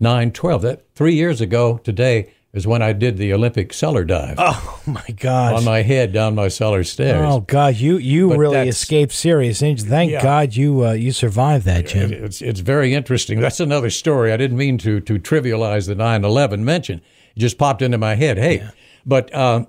9 0.00 0.32
12. 0.32 0.62
That 0.62 0.84
three 0.94 1.14
years 1.14 1.40
ago 1.40 1.78
today 1.78 2.32
is 2.54 2.66
when 2.66 2.80
I 2.82 2.92
did 2.92 3.16
the 3.16 3.32
Olympic 3.32 3.72
cellar 3.72 4.04
dive 4.04 4.36
Oh 4.38 4.80
my 4.86 5.04
God! 5.16 5.54
on 5.54 5.64
my 5.64 5.82
head 5.82 6.12
down 6.12 6.34
my 6.34 6.48
cellar 6.48 6.84
stairs. 6.84 7.26
Oh 7.28 7.40
God, 7.40 7.76
you 7.76 7.96
you 7.98 8.28
But 8.30 8.38
really 8.38 8.68
escaped 8.68 9.12
serious 9.12 9.60
injury. 9.62 9.88
Thank 9.88 10.12
Yeah. 10.12 10.22
God 10.22 10.54
you 10.56 10.86
uh, 10.86 10.92
you 10.92 11.12
survived 11.12 11.66
that, 11.66 11.86
Jim. 11.88 12.12
It's 12.12 12.40
it's 12.40 12.60
very 12.60 12.94
interesting. 12.94 13.40
That's 13.40 13.60
another 13.60 13.90
story. 13.90 14.32
I 14.32 14.36
didn't 14.36 14.56
mean 14.56 14.78
to 14.78 15.00
to 15.00 15.18
trivialize 15.18 15.86
the 15.86 15.94
9/11 15.96 16.60
mention. 16.60 17.00
It 17.36 17.40
just 17.40 17.58
popped 17.58 17.82
into 17.82 17.98
my 17.98 18.14
head. 18.14 18.38
Hey, 18.38 18.66
but 19.04 19.34
uh, 19.34 19.66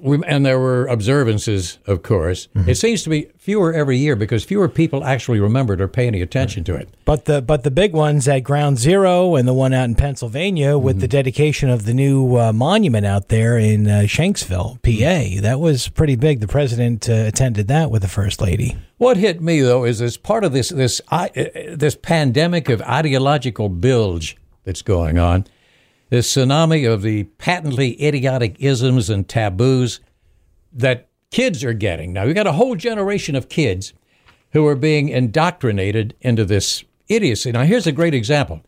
we, 0.00 0.18
and 0.26 0.44
there 0.44 0.58
were 0.58 0.86
observances, 0.86 1.78
of 1.86 2.02
course. 2.02 2.48
Mm-hmm. 2.54 2.70
It 2.70 2.76
seems 2.76 3.02
to 3.04 3.10
be 3.10 3.28
fewer 3.38 3.72
every 3.72 3.96
year 3.96 4.16
because 4.16 4.44
fewer 4.44 4.68
people 4.68 5.04
actually 5.04 5.40
remembered 5.40 5.80
or 5.80 5.88
pay 5.88 6.06
any 6.06 6.22
attention 6.22 6.64
to 6.64 6.74
it. 6.74 6.88
But 7.04 7.24
the 7.24 7.40
but 7.42 7.62
the 7.64 7.70
big 7.70 7.92
ones 7.92 8.28
at 8.28 8.40
Ground 8.40 8.78
Zero 8.78 9.36
and 9.36 9.46
the 9.48 9.54
one 9.54 9.72
out 9.72 9.84
in 9.84 9.94
Pennsylvania 9.94 10.76
with 10.78 10.96
Mm-hmm. 10.96 11.00
the 11.00 11.08
dedication 11.08 11.68
of 11.70 11.84
the 11.84 11.94
new 11.94 12.36
uh, 12.36 12.52
monument 12.52 13.06
out 13.06 13.28
there 13.28 13.58
in 13.58 13.86
uh, 13.88 14.00
Shanksville, 14.06 14.82
PA, 14.82 15.40
that 15.42 15.60
was 15.60 15.88
pretty 15.88 16.16
big. 16.16 16.40
The 16.40 16.48
president 16.48 17.08
uh, 17.08 17.12
attended 17.12 17.68
that 17.68 17.90
with 17.90 18.02
the 18.02 18.08
first 18.08 18.40
lady. 18.40 18.76
What 18.96 19.16
hit 19.16 19.40
me 19.40 19.60
though 19.60 19.84
is 19.84 20.02
as 20.02 20.16
part 20.16 20.44
of 20.44 20.52
this 20.52 20.70
this 20.70 21.00
uh, 21.08 21.28
this 21.34 21.94
pandemic 21.94 22.68
of 22.68 22.82
ideological 22.82 23.68
bilge 23.68 24.36
that's 24.64 24.82
going 24.82 25.18
on, 25.18 25.46
this 26.10 26.34
tsunami 26.34 26.90
of 26.90 27.02
the 27.02 27.24
patently 27.24 28.02
idiotic 28.02 28.56
isms 28.58 29.10
and 29.10 29.28
taboos 29.28 30.00
that 30.72 31.08
kids 31.30 31.62
are 31.64 31.72
getting. 31.72 32.12
Now 32.12 32.26
we 32.26 32.34
got 32.34 32.46
a 32.46 32.52
whole 32.52 32.74
generation 32.74 33.36
of 33.36 33.48
kids 33.48 33.92
who 34.52 34.66
are 34.66 34.76
being 34.76 35.08
indoctrinated 35.08 36.14
into 36.20 36.44
this 36.44 36.84
idiocy. 37.08 37.52
Now 37.52 37.64
here's 37.64 37.86
a 37.86 37.92
great 37.92 38.14
example. 38.14 38.62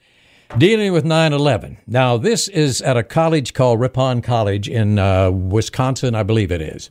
Dealing 0.59 0.93
with 0.93 1.05
9 1.05 1.33
11. 1.33 1.79
Now, 1.87 2.17
this 2.17 2.49
is 2.49 2.83
at 2.83 2.97
a 2.97 3.05
college 3.05 3.55
called 3.55 3.79
Ripon 3.79 4.21
College 4.21 4.69
in 4.69 4.99
uh, 4.99 5.31
Wisconsin, 5.31 6.17
I 6.17 6.25
believe 6.25 6.51
it 6.51 6.61
is. 6.61 6.91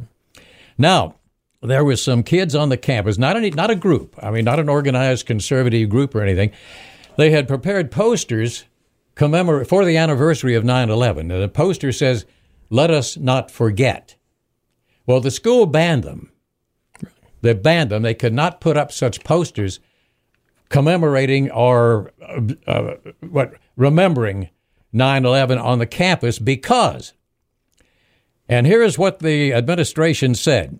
Now, 0.77 1.15
there 1.62 1.84
was 1.84 2.01
some 2.01 2.24
kids 2.24 2.56
on 2.56 2.70
the 2.70 2.77
campus, 2.77 3.18
not 3.18 3.36
any, 3.36 3.50
not 3.50 3.70
a 3.70 3.75
group. 3.75 4.15
I 4.24 4.32
mean, 4.32 4.46
not 4.46 4.60
an 4.60 4.70
organized 4.70 5.25
conservative 5.25 5.89
group 5.89 6.15
or 6.15 6.22
anything. 6.22 6.51
They 7.18 7.32
had 7.32 7.50
prepared 7.50 7.91
posters 7.91 8.63
commemorate 9.19 9.67
for 9.67 9.83
the 9.83 9.97
anniversary 9.97 10.55
of 10.55 10.63
9/11. 10.63 11.19
And 11.31 11.43
the 11.43 11.49
poster 11.49 11.91
says, 11.91 12.25
"Let 12.69 12.89
us 12.89 13.17
not 13.17 13.51
forget." 13.51 14.15
Well, 15.05 15.19
the 15.19 15.29
school 15.29 15.65
banned 15.65 16.03
them. 16.03 16.31
They 17.41 17.53
banned 17.53 17.91
them. 17.91 18.03
They 18.03 18.13
could 18.13 18.33
not 18.33 18.61
put 18.61 18.77
up 18.77 18.91
such 18.91 19.23
posters 19.23 19.81
commemorating 20.69 21.51
or 21.51 22.13
uh, 22.25 22.41
uh, 22.65 22.95
what 23.19 23.55
remembering 23.75 24.49
9/11 24.93 25.61
on 25.61 25.79
the 25.79 25.85
campus 25.85 26.39
because 26.39 27.13
and 28.47 28.65
here 28.65 28.81
is 28.81 28.97
what 28.97 29.19
the 29.19 29.53
administration 29.53 30.33
said 30.33 30.79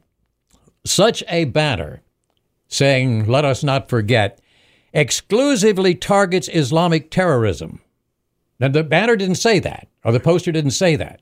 such 0.86 1.24
a 1.28 1.44
banner 1.46 2.02
saying, 2.70 3.26
let 3.26 3.44
us 3.44 3.64
not 3.64 3.90
forget, 3.90 4.40
exclusively 4.94 5.96
targets 5.96 6.48
Islamic 6.54 7.12
terrorism. 7.12 7.82
Now, 8.60 8.68
the 8.68 8.84
banner 8.84 9.16
didn't 9.16 9.36
say 9.36 9.60
that, 9.60 9.88
or 10.04 10.12
the 10.12 10.20
poster 10.20 10.52
didn't 10.52 10.72
say 10.72 10.96
that. 10.98 11.22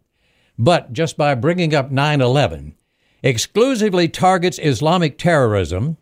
But 0.58 0.91
just 0.91 1.17
by 1.17 1.36
bringing 1.36 1.75
up 1.75 1.91
9 1.91 2.20
11, 2.22 2.75
exclusively 3.22 4.08
targets 4.08 4.60
Islamic 4.60 5.17
terrorism. 5.17 5.98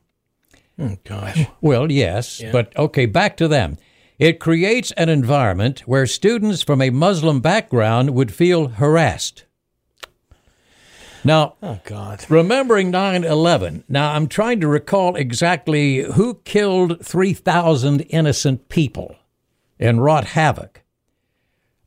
Hmm, 0.78 0.94
gosh. 1.04 1.46
Well, 1.62 1.92
yes, 1.92 2.42
but 2.52 2.76
okay, 2.78 3.06
back 3.06 3.36
to 3.38 3.48
them. 3.48 3.78
It 4.18 4.40
creates 4.40 4.92
an 4.94 5.10
environment 5.10 5.82
where 5.82 6.06
students 6.06 6.62
from 6.62 6.82
a 6.82 6.90
Muslim 6.90 7.42
background 7.42 8.12
would 8.12 8.34
feel 8.34 8.70
harassed. 8.70 9.44
Now, 11.26 11.56
Oh 11.62 11.80
God. 11.84 12.24
Remembering 12.30 12.92
9 12.92 13.24
11, 13.26 13.84
now 13.90 14.14
I'm 14.14 14.28
trying 14.28 14.62
to 14.62 14.68
recall 14.68 15.16
exactly 15.16 16.04
who 16.14 16.36
killed 16.46 17.04
3,000 17.06 18.02
innocent 18.02 18.70
people 18.70 19.16
and 19.80 20.04
wrought 20.04 20.26
havoc. 20.28 20.82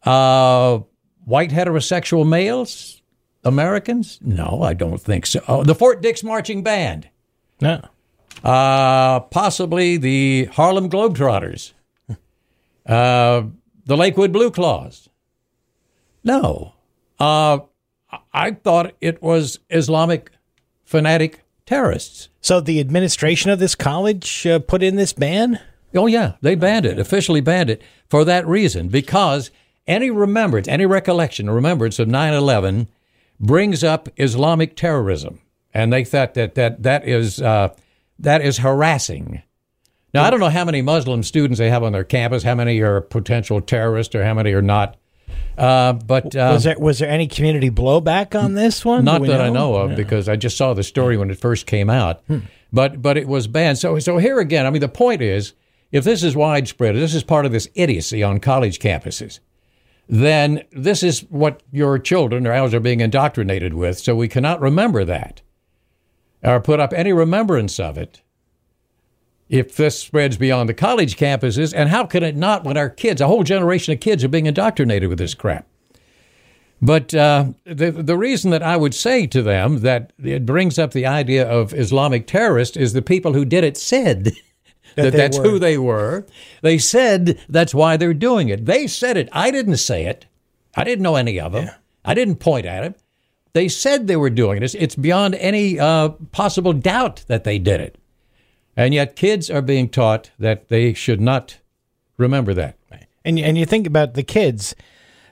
Uh, 0.08 0.80
white 1.26 1.50
heterosexual 1.50 2.26
males? 2.26 3.02
Americans? 3.44 4.18
No, 4.22 4.62
I 4.62 4.72
don't 4.74 5.00
think 5.00 5.26
so. 5.26 5.40
Oh, 5.46 5.62
the 5.64 5.74
Fort 5.74 6.00
Dix 6.00 6.24
Marching 6.24 6.62
Band. 6.62 7.08
No. 7.60 7.82
Uh, 8.42 9.20
possibly 9.20 9.96
the 9.96 10.46
Harlem 10.52 10.88
Globetrotters. 10.90 11.72
Uh, 12.86 13.42
the 13.84 13.98
Lakewood 13.98 14.32
Blue 14.32 14.50
Claws. 14.50 15.10
No. 16.24 16.72
Uh, 17.20 17.58
I 18.32 18.52
thought 18.52 18.94
it 19.02 19.22
was 19.22 19.58
Islamic 19.68 20.30
fanatic 20.84 21.44
terrorists. 21.66 22.30
So 22.40 22.62
the 22.62 22.80
administration 22.80 23.50
of 23.50 23.58
this 23.58 23.74
college 23.74 24.46
uh, 24.46 24.60
put 24.60 24.82
in 24.82 24.96
this 24.96 25.12
ban. 25.12 25.60
Oh, 25.94 26.06
yeah, 26.06 26.36
they 26.40 26.54
banned 26.54 26.86
it, 26.86 26.98
officially 26.98 27.42
banned 27.42 27.68
it 27.68 27.82
for 28.08 28.24
that 28.24 28.46
reason, 28.46 28.88
because 28.88 29.50
any 29.88 30.10
remembrance, 30.10 30.68
any 30.68 30.86
recollection 30.86 31.50
remembrance 31.50 31.98
of 31.98 32.06
9 32.06 32.32
11 32.32 32.88
brings 33.40 33.82
up 33.82 34.08
Islamic 34.16 34.76
terrorism. 34.76 35.40
And 35.74 35.92
they 35.92 36.04
thought 36.04 36.34
that 36.34 36.54
that, 36.54 36.82
that, 36.82 37.06
is, 37.06 37.40
uh, 37.40 37.74
that 38.18 38.42
is 38.42 38.58
harassing. 38.58 39.42
Now, 40.14 40.24
I 40.24 40.30
don't 40.30 40.40
know 40.40 40.48
how 40.48 40.64
many 40.64 40.80
Muslim 40.80 41.22
students 41.22 41.58
they 41.58 41.70
have 41.70 41.82
on 41.82 41.92
their 41.92 42.04
campus, 42.04 42.42
how 42.42 42.54
many 42.54 42.80
are 42.80 43.00
potential 43.00 43.60
terrorists 43.60 44.14
or 44.14 44.24
how 44.24 44.34
many 44.34 44.52
are 44.52 44.62
not. 44.62 44.96
Uh, 45.58 45.92
but 45.92 46.34
uh, 46.34 46.50
was 46.54 46.64
there 46.64 46.78
was 46.78 46.98
there 47.00 47.10
any 47.10 47.26
community 47.26 47.68
blowback 47.70 48.40
on 48.40 48.54
this 48.54 48.84
one? 48.84 49.04
Not 49.04 49.22
that 49.26 49.40
I 49.40 49.50
know 49.50 49.74
of, 49.74 49.96
because 49.96 50.28
I 50.28 50.36
just 50.36 50.56
saw 50.56 50.72
the 50.72 50.82
story 50.82 51.16
when 51.16 51.30
it 51.30 51.38
first 51.38 51.66
came 51.66 51.90
out. 51.90 52.22
But 52.72 53.02
but 53.02 53.16
it 53.16 53.26
was 53.26 53.46
banned. 53.48 53.78
So 53.78 53.98
so 53.98 54.18
here 54.18 54.38
again, 54.38 54.66
I 54.66 54.70
mean, 54.70 54.80
the 54.80 54.88
point 54.88 55.20
is, 55.20 55.54
if 55.90 56.04
this 56.04 56.22
is 56.22 56.36
widespread, 56.36 56.94
if 56.94 57.00
this 57.00 57.14
is 57.14 57.24
part 57.24 57.44
of 57.44 57.52
this 57.52 57.68
idiocy 57.74 58.22
on 58.22 58.40
college 58.40 58.78
campuses, 58.78 59.40
then 60.08 60.64
this 60.72 61.02
is 61.02 61.20
what 61.28 61.62
your 61.70 61.98
children 61.98 62.46
or 62.46 62.52
ours 62.52 62.72
are 62.72 62.80
being 62.80 63.00
indoctrinated 63.00 63.74
with. 63.74 63.98
So 63.98 64.16
we 64.16 64.28
cannot 64.28 64.60
remember 64.60 65.04
that 65.04 65.42
or 66.42 66.60
put 66.60 66.80
up 66.80 66.92
any 66.92 67.12
remembrance 67.12 67.78
of 67.78 67.98
it. 67.98 68.22
If 69.48 69.76
this 69.76 69.98
spreads 69.98 70.36
beyond 70.36 70.68
the 70.68 70.74
college 70.74 71.16
campuses, 71.16 71.72
and 71.74 71.88
how 71.88 72.04
can 72.04 72.22
it 72.22 72.36
not 72.36 72.64
when 72.64 72.76
our 72.76 72.90
kids, 72.90 73.20
a 73.20 73.26
whole 73.26 73.44
generation 73.44 73.94
of 73.94 74.00
kids, 74.00 74.22
are 74.22 74.28
being 74.28 74.46
indoctrinated 74.46 75.08
with 75.08 75.18
this 75.18 75.34
crap? 75.34 75.66
But 76.80 77.12
uh, 77.14 77.52
the 77.64 77.90
the 77.90 78.16
reason 78.16 78.50
that 78.52 78.62
I 78.62 78.76
would 78.76 78.94
say 78.94 79.26
to 79.28 79.42
them 79.42 79.80
that 79.80 80.12
it 80.22 80.46
brings 80.46 80.78
up 80.78 80.92
the 80.92 81.06
idea 81.06 81.48
of 81.48 81.74
Islamic 81.74 82.26
terrorists 82.26 82.76
is 82.76 82.92
the 82.92 83.02
people 83.02 83.32
who 83.32 83.44
did 83.44 83.64
it 83.64 83.76
said 83.76 84.32
that, 85.04 85.10
they 85.12 85.16
that's 85.16 85.38
were. 85.38 85.44
who 85.44 85.58
they 85.58 85.78
were. 85.78 86.26
They 86.62 86.78
said 86.78 87.38
that's 87.48 87.74
why 87.74 87.96
they're 87.96 88.14
doing 88.14 88.48
it. 88.48 88.66
They 88.66 88.86
said 88.86 89.16
it. 89.16 89.28
I 89.32 89.50
didn't 89.50 89.78
say 89.78 90.06
it. 90.06 90.26
I 90.76 90.84
didn't 90.84 91.02
know 91.02 91.16
any 91.16 91.40
of 91.40 91.52
them. 91.52 91.70
I 92.04 92.14
didn't 92.14 92.36
point 92.36 92.66
at 92.66 92.84
it. 92.84 93.00
They 93.52 93.68
said 93.68 94.06
they 94.06 94.16
were 94.16 94.30
doing 94.30 94.58
it. 94.58 94.62
It's, 94.62 94.74
it's 94.74 94.94
beyond 94.94 95.34
any 95.36 95.78
uh, 95.78 96.10
possible 96.32 96.72
doubt 96.72 97.24
that 97.28 97.44
they 97.44 97.58
did 97.58 97.80
it. 97.80 97.96
And 98.76 98.94
yet, 98.94 99.16
kids 99.16 99.50
are 99.50 99.62
being 99.62 99.88
taught 99.88 100.30
that 100.38 100.68
they 100.68 100.94
should 100.94 101.20
not 101.20 101.58
remember 102.16 102.54
that. 102.54 102.76
And 103.24 103.38
and 103.38 103.58
you 103.58 103.66
think 103.66 103.86
about 103.86 104.14
the 104.14 104.22
kids, 104.22 104.74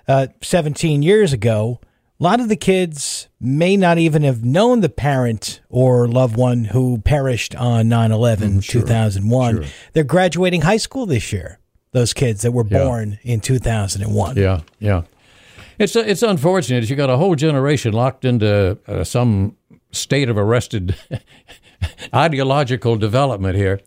uh, 0.08 0.28
17 0.42 1.02
years 1.02 1.32
ago. 1.32 1.80
A 2.18 2.22
lot 2.22 2.40
of 2.40 2.48
the 2.48 2.56
kids 2.56 3.28
may 3.38 3.76
not 3.76 3.98
even 3.98 4.22
have 4.22 4.42
known 4.42 4.80
the 4.80 4.88
parent 4.88 5.60
or 5.68 6.08
loved 6.08 6.34
one 6.36 6.64
who 6.64 6.98
perished 6.98 7.54
on 7.54 7.88
9 7.88 8.10
11, 8.10 8.60
2001. 8.62 9.66
They're 9.92 10.02
graduating 10.02 10.62
high 10.62 10.78
school 10.78 11.04
this 11.04 11.30
year, 11.30 11.58
those 11.92 12.14
kids 12.14 12.40
that 12.42 12.52
were 12.52 12.64
Yeah. 12.66 12.84
born 12.84 13.18
in 13.22 13.40
2001. 13.40 14.36
Yeah, 14.36 14.60
yeah. 14.78 15.02
It's 15.78 15.94
it's 15.94 16.22
unfortunate. 16.22 16.88
You 16.88 16.96
got 16.96 17.10
a 17.10 17.18
whole 17.18 17.34
generation 17.34 17.92
locked 17.92 18.24
into 18.24 18.78
uh, 18.88 19.04
some 19.04 19.56
state 19.92 20.30
of 20.30 20.38
arrested 20.38 20.96
ideological 22.14 22.96
development 22.96 23.56
here, 23.56 23.80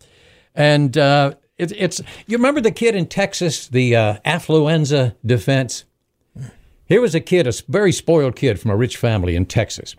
and 0.54 0.96
uh, 0.96 1.34
it, 1.58 1.72
it's. 1.76 2.00
You 2.28 2.38
remember 2.38 2.62
the 2.62 2.72
kid 2.72 2.94
in 2.94 3.08
Texas, 3.08 3.68
the 3.68 3.96
uh, 3.96 4.18
affluenza 4.24 5.16
defense. 5.26 5.86
Here 6.90 7.00
was 7.00 7.16
a 7.16 7.22
kid, 7.22 7.48
a 7.48 7.54
very 7.70 7.94
spoiled 7.94 8.36
kid 8.36 8.60
from 8.60 8.72
a 8.72 8.76
rich 8.76 8.98
family 8.98 9.36
in 9.36 9.46
Texas. 9.46 9.96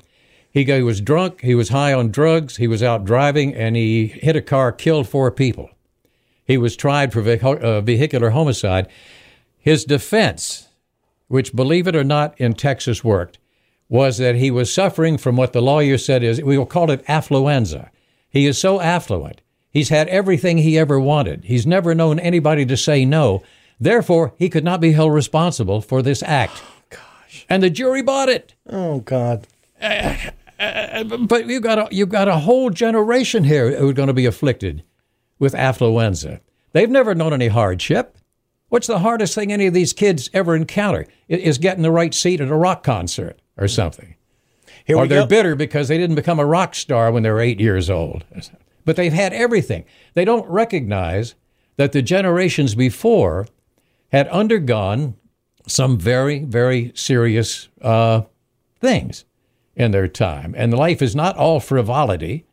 He, 0.51 0.65
was 0.83 1.01
drunk, 1.01 1.41
he 1.41 1.55
was 1.55 1.71
high 1.71 1.95
on 1.95 2.11
drugs, 2.11 2.57
he 2.57 2.67
was 2.67 2.83
out 2.83 3.05
driving, 3.05 3.55
and 3.55 3.77
he 3.77 4.09
hit 4.09 4.37
a 4.37 4.43
car, 4.43 4.73
killed 4.73 5.09
four 5.09 5.31
people. 5.31 5.71
He 6.45 6.59
was 6.59 6.77
tried 6.77 7.13
for 7.13 7.21
uh, 7.21 7.81
vehicular 7.81 8.31
homicide. 8.31 8.89
His 9.57 9.85
defense, 9.85 10.69
which, 11.29 11.55
believe 11.55 11.87
it 11.87 11.95
or 11.95 12.05
not, 12.05 12.39
in 12.41 12.55
Texas 12.55 13.05
worked, 13.05 13.39
was 13.89 14.19
that 14.19 14.35
he 14.35 14.51
was 14.51 14.73
suffering 14.73 15.17
from 15.17 15.37
what 15.37 15.53
the 15.53 15.63
lawyer 15.63 15.97
said 15.97 16.25
is, 16.25 16.43
we 16.43 16.59
will 16.59 16.67
call 16.67 16.91
it 16.91 17.07
affluenza. 17.07 17.91
He 18.29 18.47
is 18.47 18.59
so 18.59 18.81
affluent, 18.81 19.41
He's 19.71 19.89
had 19.89 20.09
everything 20.09 20.59
he 20.59 20.79
ever 20.79 20.99
wanted. 20.99 21.45
He's 21.45 21.67
never 21.67 21.95
known 21.95 22.19
anybody 22.19 22.67
to 22.67 22.77
say 22.77 23.05
no. 23.05 23.43
Therefore, 23.79 24.35
he 24.37 24.49
could 24.49 24.65
not 24.65 24.81
be 24.81 24.93
held 24.93 25.13
responsible 25.13 25.81
for 25.81 26.03
this 26.03 26.23
act. 26.25 26.61
Gosh. 27.31 27.47
And 27.49 27.63
the 27.63 27.71
jury 27.71 28.03
bought 28.03 28.29
it. 28.29 28.55
Oh 28.69 29.01
God. 29.01 29.47
Uh, 29.81 31.05
but 31.05 31.47
you've 31.47 31.63
got 31.63 31.79
a, 31.79 31.89
you've 31.91 32.11
got 32.11 32.29
a 32.29 32.39
whole 32.39 32.71
generation 32.71 33.45
here 33.45 33.77
who 33.79 33.89
are 33.89 33.95
going 33.95 34.09
to 34.09 34.13
be 34.13 34.27
afflicted 34.27 34.83
with 35.39 35.55
affluenza. 35.55 36.41
They've 36.73 36.91
never 36.91 37.15
known 37.15 37.33
any 37.33 37.49
hardship. 37.49 38.17
What's 38.69 38.87
the 38.87 39.01
hardest 39.01 39.35
thing 39.35 39.53
any 39.53 39.67
of 39.67 39.75
these 39.75 39.93
kids 39.93 40.31
ever 40.33 40.55
encounter? 40.55 41.07
Is 41.29 41.59
getting 41.59 41.83
the 41.83 41.91
right 41.91 42.15
seat 42.15 42.41
at 42.41 42.49
a 42.49 42.55
rock 42.55 42.83
concert 42.83 43.41
or 43.57 43.69
something. 43.69 44.15
Here 44.85 44.97
or 44.97 45.07
they're 45.07 45.23
go. 45.23 45.27
bitter 45.27 45.55
because 45.57 45.89
they 45.89 45.99
didn't 45.99 46.17
become 46.17 46.39
a 46.39 46.47
rock 46.47 46.75
star 46.75 47.11
when 47.11 47.23
they 47.23 47.31
were 47.31 47.41
eight 47.41 47.61
years 47.61 47.91
old. 47.91 48.25
But 48.85 48.97
they've 48.97 49.13
had 49.13 49.33
everything. 49.33 49.85
They 50.15 50.25
don't 50.25 50.49
recognize 50.49 51.35
that 51.77 51.93
the 51.93 52.03
generations 52.03 52.75
before 52.75 53.47
had 54.13 54.29
undergone 54.29 55.17
some 55.67 55.99
very, 55.99 56.41
very 56.41 56.93
serious 56.95 57.69
uh, 57.83 58.23
things 58.81 59.25
in 59.77 59.91
their 59.93 60.09
time. 60.09 60.55
And 60.57 60.75
life 60.75 61.01
is 61.03 61.15
not 61.15 61.37
all 61.37 61.61
frivolity 61.61 62.47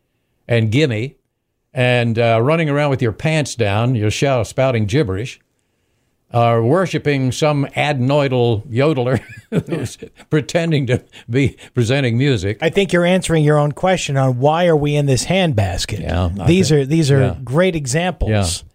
and 0.47 0.71
gimme 0.71 1.17
and 1.73 2.17
uh, 2.17 2.39
running 2.41 2.69
around 2.69 2.89
with 2.89 3.01
your 3.01 3.11
pants 3.11 3.53
down, 3.53 3.93
you're 3.93 4.09
shout, 4.09 4.47
spouting 4.47 4.87
gibberish, 4.87 5.39
or 6.33 6.63
worshiping 6.63 7.31
some 7.31 7.65
adenoidal 7.75 8.65
yodeler 8.67 9.21
who's 9.69 9.97
pretending 10.29 10.87
to 10.87 11.03
be 11.29 11.55
presenting 11.73 12.17
music. 12.17 12.57
I 12.61 12.69
think 12.69 12.91
you're 12.91 13.05
answering 13.05 13.43
your 13.43 13.57
own 13.57 13.73
question 13.73 14.17
on 14.17 14.39
why 14.39 14.65
are 14.65 14.75
we 14.75 14.95
in 14.95 15.05
this 15.05 15.25
handbasket. 15.25 15.99
Yeah, 15.99 16.29
these 16.47 16.69
think- 16.69 16.81
are 16.81 16.85
these 16.85 17.11
are 17.11 17.21
yeah. 17.21 17.37
great 17.43 17.75
examples. 17.75 18.31
Yeah. 18.31 18.67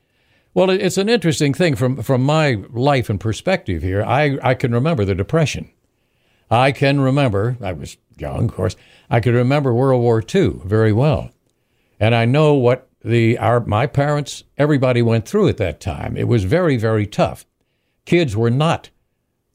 Well, 0.54 0.68
it's 0.68 0.98
an 0.98 1.08
interesting 1.08 1.54
thing 1.54 1.76
from 1.76 2.02
from 2.02 2.22
my 2.22 2.62
life 2.70 3.08
and 3.08 3.18
perspective 3.18 3.82
here. 3.82 4.02
I 4.02 4.38
I 4.42 4.54
can 4.54 4.72
remember 4.72 5.04
the 5.04 5.14
depression. 5.14 5.70
I 6.50 6.72
can 6.72 7.00
remember. 7.00 7.56
I 7.62 7.72
was 7.72 7.96
young, 8.18 8.50
of 8.50 8.54
course. 8.54 8.76
I 9.08 9.20
could 9.20 9.34
remember 9.34 9.72
World 9.72 10.02
War 10.02 10.22
II 10.22 10.60
very 10.64 10.92
well, 10.92 11.30
and 11.98 12.14
I 12.14 12.26
know 12.26 12.52
what 12.54 12.88
the 13.02 13.38
our 13.38 13.60
my 13.60 13.86
parents, 13.86 14.44
everybody 14.58 15.00
went 15.00 15.26
through 15.26 15.48
at 15.48 15.56
that 15.56 15.80
time. 15.80 16.16
It 16.18 16.28
was 16.28 16.44
very 16.44 16.76
very 16.76 17.06
tough. 17.06 17.46
Kids 18.04 18.36
were 18.36 18.50
not 18.50 18.90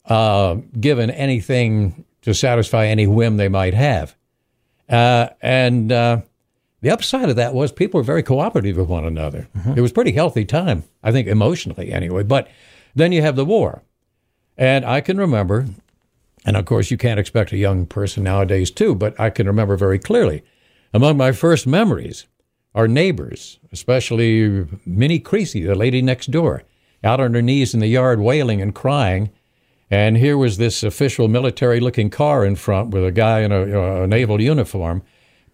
uh, 0.06 0.56
given 0.80 1.10
anything 1.10 2.04
to 2.22 2.34
satisfy 2.34 2.86
any 2.86 3.06
whim 3.06 3.36
they 3.36 3.48
might 3.48 3.74
have, 3.74 4.16
uh, 4.88 5.28
and. 5.40 5.92
Uh, 5.92 6.20
the 6.80 6.90
upside 6.90 7.28
of 7.28 7.36
that 7.36 7.54
was 7.54 7.72
people 7.72 7.98
were 7.98 8.04
very 8.04 8.22
cooperative 8.22 8.76
with 8.76 8.88
one 8.88 9.04
another. 9.04 9.48
It 9.76 9.80
was 9.80 9.92
pretty 9.92 10.12
healthy 10.12 10.44
time, 10.44 10.84
I 11.02 11.10
think, 11.10 11.26
emotionally 11.26 11.92
anyway. 11.92 12.22
But 12.22 12.48
then 12.94 13.12
you 13.12 13.22
have 13.22 13.36
the 13.36 13.44
war. 13.44 13.82
And 14.56 14.84
I 14.84 15.00
can 15.00 15.18
remember, 15.18 15.66
and 16.44 16.56
of 16.56 16.64
course, 16.66 16.90
you 16.90 16.96
can't 16.96 17.20
expect 17.20 17.52
a 17.52 17.56
young 17.56 17.86
person 17.86 18.24
nowadays 18.24 18.70
too, 18.70 18.94
but 18.94 19.18
I 19.18 19.30
can 19.30 19.46
remember 19.46 19.76
very 19.76 19.98
clearly. 19.98 20.42
Among 20.94 21.16
my 21.16 21.32
first 21.32 21.66
memories 21.66 22.26
are 22.74 22.88
neighbors, 22.88 23.58
especially 23.72 24.66
Minnie 24.86 25.18
Creasy, 25.18 25.64
the 25.64 25.74
lady 25.74 26.00
next 26.00 26.30
door, 26.30 26.62
out 27.02 27.20
on 27.20 27.34
her 27.34 27.42
knees 27.42 27.74
in 27.74 27.80
the 27.80 27.86
yard 27.88 28.20
wailing 28.20 28.60
and 28.60 28.74
crying. 28.74 29.30
And 29.90 30.16
here 30.16 30.36
was 30.36 30.58
this 30.58 30.82
official 30.82 31.28
military 31.28 31.80
looking 31.80 32.10
car 32.10 32.44
in 32.44 32.56
front 32.56 32.90
with 32.90 33.04
a 33.04 33.12
guy 33.12 33.40
in 33.40 33.52
a, 33.52 34.02
a 34.02 34.06
naval 34.06 34.40
uniform 34.40 35.02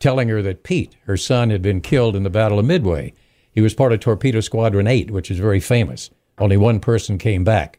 telling 0.05 0.29
her 0.29 0.43
that 0.43 0.65
Pete, 0.65 0.95
her 1.07 1.17
son, 1.17 1.49
had 1.49 1.63
been 1.63 1.81
killed 1.81 2.15
in 2.15 2.25
the 2.25 2.29
Battle 2.29 2.59
of 2.59 2.67
Midway. 2.67 3.15
He 3.51 3.63
was 3.63 3.73
part 3.73 3.91
of 3.91 4.01
Torpedo 4.01 4.41
Squadron 4.41 4.87
8, 4.87 5.11
which 5.11 5.31
is 5.31 5.39
very 5.39 5.61
famous. 5.61 6.11
Only 6.37 6.59
one 6.59 6.79
person 6.79 7.17
came 7.17 7.43
back. 7.43 7.79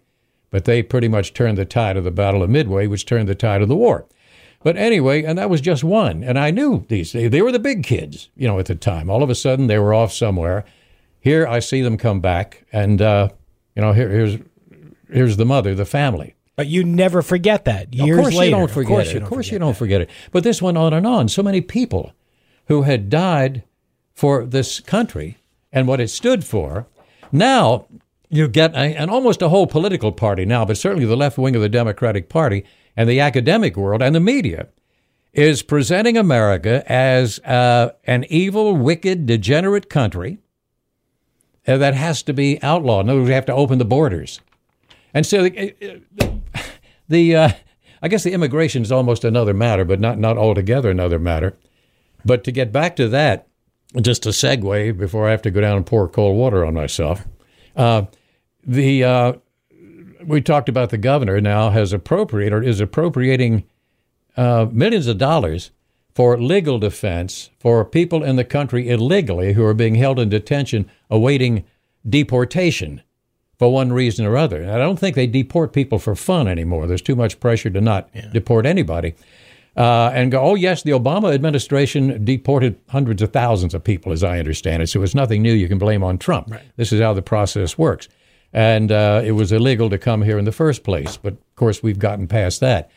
But 0.50 0.66
they 0.66 0.82
pretty 0.82 1.08
much 1.08 1.36
turned 1.36 1.60
the 1.60 1.66
tide 1.66 1.98
of 1.98 2.04
the 2.04 2.10
Battle 2.10 2.42
of 2.42 2.50
Midway, 2.50 2.88
which 2.88 3.06
turned 3.06 3.30
the 3.30 3.36
tide 3.36 3.62
of 3.62 3.68
the 3.68 3.76
war. 3.76 4.08
But 4.64 4.76
anyway, 4.76 5.22
and 5.22 5.38
that 5.38 5.52
was 5.52 5.62
just 5.62 5.84
one. 5.84 6.24
And 6.24 6.40
I 6.40 6.50
knew 6.50 6.88
these, 6.90 7.12
they, 7.12 7.44
were 7.44 7.52
the 7.52 7.60
big 7.60 7.84
kids, 7.84 8.30
you 8.36 8.48
know, 8.48 8.58
at 8.58 8.66
the 8.66 8.74
time. 8.74 9.08
All 9.08 9.22
of 9.22 9.30
a 9.30 9.36
sudden, 9.36 9.68
they 9.68 9.78
were 9.78 9.94
off 9.94 10.12
somewhere. 10.12 10.66
Here, 11.20 11.46
I 11.46 11.60
see 11.60 11.84
them 11.84 11.96
come 11.96 12.22
back, 12.22 12.66
and, 12.72 13.04
uh, 13.04 13.30
you 13.76 13.84
know, 13.84 13.94
here, 13.94 14.10
here's, 14.10 14.38
here's 15.12 15.38
the 15.38 15.46
mother, 15.46 15.76
the 15.76 15.86
family. 15.86 16.35
But 16.56 16.68
you 16.68 16.84
never 16.84 17.22
forget 17.22 17.66
that. 17.66 17.94
Years 17.94 18.18
of 18.18 18.24
course 18.24 18.36
later. 18.36 18.46
you 18.46 18.56
don't 18.56 18.72
forget 18.72 18.92
of 18.92 18.96
course 18.96 19.08
it. 19.10 19.14
You 19.14 19.22
of 19.22 19.30
course 19.30 19.52
you 19.52 19.60
don't 19.60 19.78
forget 19.78 20.02
it. 20.02 20.10
But 20.32 20.44
this 20.44 20.62
went 20.62 20.78
on 20.78 20.94
and 20.94 21.06
on. 21.06 21.28
So 21.28 21.44
many 21.44 21.62
people 21.62 22.14
who 22.68 22.84
had 22.84 23.10
died 23.10 23.64
for 24.14 24.46
this 24.46 24.80
country 24.80 25.38
and 25.72 25.88
what 25.88 26.00
it 26.00 26.10
stood 26.10 26.46
for. 26.46 26.88
Now 27.32 27.88
you 28.30 28.48
get 28.48 28.74
a, 28.74 28.78
and 28.78 29.12
almost 29.12 29.42
a 29.42 29.50
whole 29.50 29.68
political 29.68 30.12
party 30.12 30.46
now, 30.46 30.66
but 30.66 30.78
certainly 30.78 31.06
the 31.06 31.18
left 31.18 31.38
wing 31.38 31.56
of 31.56 31.62
the 31.62 31.70
Democratic 31.70 32.30
Party 32.30 32.64
and 32.96 33.10
the 33.10 33.20
academic 33.20 33.76
world 33.76 34.02
and 34.02 34.16
the 34.16 34.20
media 34.20 34.70
is 35.34 35.62
presenting 35.62 36.18
America 36.18 36.90
as 36.90 37.40
uh, 37.40 37.92
an 38.06 38.26
evil, 38.30 38.76
wicked, 38.76 39.26
degenerate 39.26 39.90
country 39.90 40.40
uh, 41.68 41.78
that 41.78 41.94
has 41.94 42.24
to 42.24 42.34
be 42.34 42.62
outlawed. 42.64 43.06
In 43.06 43.10
other 43.10 43.20
words, 43.20 43.28
we 43.28 43.34
have 43.34 43.46
to 43.48 43.54
open 43.54 43.78
the 43.78 43.86
borders. 43.86 44.40
And 45.14 45.26
so 45.26 45.44
the, 45.44 46.02
the 47.08 47.36
uh, 47.36 47.50
I 48.02 48.08
guess 48.08 48.24
the 48.24 48.34
immigration 48.34 48.82
is 48.82 48.92
almost 48.92 49.24
another 49.24 49.54
matter, 49.54 49.86
but 49.86 50.00
not 50.00 50.20
not 50.20 50.38
altogether 50.38 50.90
another 50.90 51.20
matter. 51.20 51.58
But 52.24 52.44
to 52.46 52.52
get 52.52 52.72
back 52.72 52.96
to 52.96 53.08
that, 53.10 53.48
just 54.02 54.26
a 54.26 54.30
segue 54.30 54.98
before 54.98 55.28
I 55.28 55.32
have 55.32 55.42
to 55.44 55.52
go 55.52 55.62
down 55.62 55.78
and 55.78 55.86
pour 55.86 56.08
cold 56.08 56.38
water 56.38 56.66
on 56.66 56.74
myself. 56.74 57.26
Uh, 57.76 58.04
the 58.66 59.04
uh, 59.04 59.34
we 60.26 60.42
talked 60.42 60.70
about 60.70 60.90
the 60.90 60.98
governor 60.98 61.40
now 61.40 61.70
has 61.70 61.94
appropriated 61.94 62.54
or 62.54 62.64
is 62.64 62.80
appropriating 62.80 63.64
uh, 64.38 64.68
millions 64.72 65.08
of 65.08 65.18
dollars 65.18 65.72
for 66.14 66.40
legal 66.40 66.80
defense 66.80 67.50
for 67.60 67.84
people 67.86 68.24
in 68.24 68.38
the 68.38 68.44
country 68.44 68.90
illegally 68.90 69.54
who 69.54 69.64
are 69.64 69.74
being 69.74 69.96
held 69.96 70.20
in 70.20 70.30
detention 70.30 70.90
awaiting 71.10 71.66
deportation 72.08 73.02
for 73.58 73.72
one 73.72 73.94
reason 73.94 74.26
or 74.26 74.38
other. 74.38 74.62
And 74.62 74.72
I 74.72 74.78
don't 74.78 75.00
think 75.00 75.16
they 75.16 75.28
deport 75.28 75.74
people 75.74 76.00
for 76.00 76.16
fun 76.16 76.48
anymore. 76.48 76.88
There's 76.88 77.02
too 77.02 77.16
much 77.16 77.40
pressure 77.40 77.70
to 77.70 77.82
not 77.82 78.10
deport 78.34 78.66
anybody. 78.66 79.16
Uh, 79.78 80.10
and 80.14 80.32
go, 80.32 80.40
oh, 80.40 80.56
yes, 80.56 80.84
the 80.84 80.92
Obama 80.92 81.34
administration 81.34 82.24
deported 82.24 82.80
hundreds 82.88 83.22
of 83.22 83.34
thousands 83.34 83.74
of 83.74 83.84
people, 83.84 84.14
as 84.14 84.24
I 84.24 84.40
understand 84.40 84.82
it. 84.82 84.88
So 84.88 85.04
it's 85.04 85.14
nothing 85.14 85.42
new 85.42 85.52
you 85.52 85.68
can 85.68 85.78
blame 85.78 86.02
on 86.02 86.18
Trump. 86.18 86.50
This 86.78 86.94
is 86.94 87.02
how 87.02 87.12
the 87.12 87.22
process 87.22 87.78
works. 87.78 88.08
And 88.54 88.90
uh, 88.90 89.22
it 89.26 89.34
was 89.34 89.52
illegal 89.52 89.90
to 89.90 89.98
come 89.98 90.22
here 90.22 90.38
in 90.38 90.46
the 90.46 90.54
first 90.54 90.84
place. 90.84 91.18
But 91.18 91.34
of 91.34 91.56
course, 91.58 91.84
we've 91.84 92.00
gotten 92.00 92.26
past 92.26 92.62
that. 92.62 92.90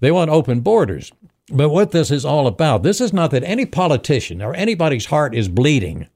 They 0.00 0.10
want 0.10 0.30
open 0.30 0.60
borders. 0.60 1.10
But 1.50 1.70
what 1.70 1.92
this 1.92 2.10
is 2.10 2.26
all 2.26 2.46
about, 2.46 2.82
this 2.82 3.00
is 3.00 3.14
not 3.14 3.30
that 3.30 3.44
any 3.44 3.64
politician 3.64 4.42
or 4.42 4.54
anybody's 4.54 5.06
heart 5.06 5.34
is 5.34 5.48
bleeding 5.48 6.06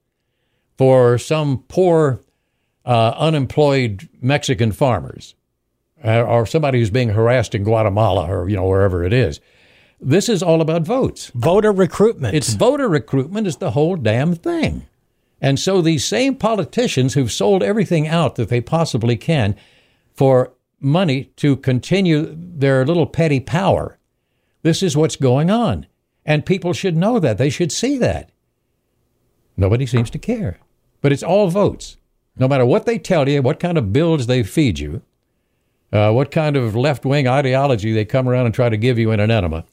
for 0.77 1.17
some 1.17 1.63
poor, 1.67 2.21
uh, 2.85 3.13
unemployed 3.17 4.09
Mexican 4.21 4.71
farmers 4.71 5.35
uh, 6.03 6.21
or 6.21 6.45
somebody 6.45 6.79
who's 6.79 6.89
being 6.89 7.09
harassed 7.09 7.55
in 7.55 7.63
Guatemala 7.63 8.27
or 8.27 8.49
you 8.49 8.55
know 8.55 8.67
wherever 8.67 9.03
it 9.03 9.13
is. 9.13 9.39
This 9.99 10.29
is 10.29 10.41
all 10.41 10.61
about 10.61 10.81
votes. 10.81 11.31
Voter 11.35 11.71
recruitment. 11.71 12.35
It's 12.35 12.53
voter 12.53 12.89
recruitment 12.89 13.45
is 13.45 13.57
the 13.57 13.71
whole 13.71 13.95
damn 13.95 14.33
thing. 14.33 14.87
And 15.39 15.59
so 15.59 15.81
these 15.81 16.05
same 16.05 16.35
politicians 16.35 17.13
who've 17.13 17.31
sold 17.31 17.61
everything 17.63 18.07
out 18.07 18.35
that 18.35 18.49
they 18.49 18.61
possibly 18.61 19.15
can 19.15 19.55
for 20.13 20.53
money 20.79 21.25
to 21.37 21.55
continue 21.55 22.35
their 22.35 22.85
little 22.85 23.05
petty 23.05 23.39
power. 23.39 23.97
This 24.63 24.81
is 24.83 24.97
what's 24.97 25.15
going 25.15 25.49
on. 25.49 25.87
And 26.25 26.45
people 26.45 26.73
should 26.73 26.95
know 26.95 27.19
that. 27.19 27.37
They 27.37 27.49
should 27.49 27.71
see 27.71 27.97
that. 27.97 28.31
Nobody 29.57 29.85
seems 29.85 30.09
to 30.11 30.19
care. 30.19 30.59
But 31.01 31.11
it's 31.11 31.23
all 31.23 31.47
votes. 31.49 31.97
No 32.37 32.47
matter 32.47 32.65
what 32.65 32.85
they 32.85 32.97
tell 32.97 33.27
you, 33.27 33.41
what 33.41 33.59
kind 33.59 33.77
of 33.77 33.91
bills 33.91 34.27
they 34.27 34.43
feed 34.43 34.79
you, 34.79 35.01
uh, 35.91 36.11
what 36.11 36.31
kind 36.31 36.55
of 36.55 36.75
left 36.75 37.05
wing 37.05 37.27
ideology 37.27 37.93
they 37.93 38.05
come 38.05 38.27
around 38.27 38.45
and 38.45 38.55
try 38.55 38.69
to 38.69 38.77
give 38.77 38.97
you 38.97 39.11
in 39.11 39.19
an 39.19 39.29
enema, 39.29 39.65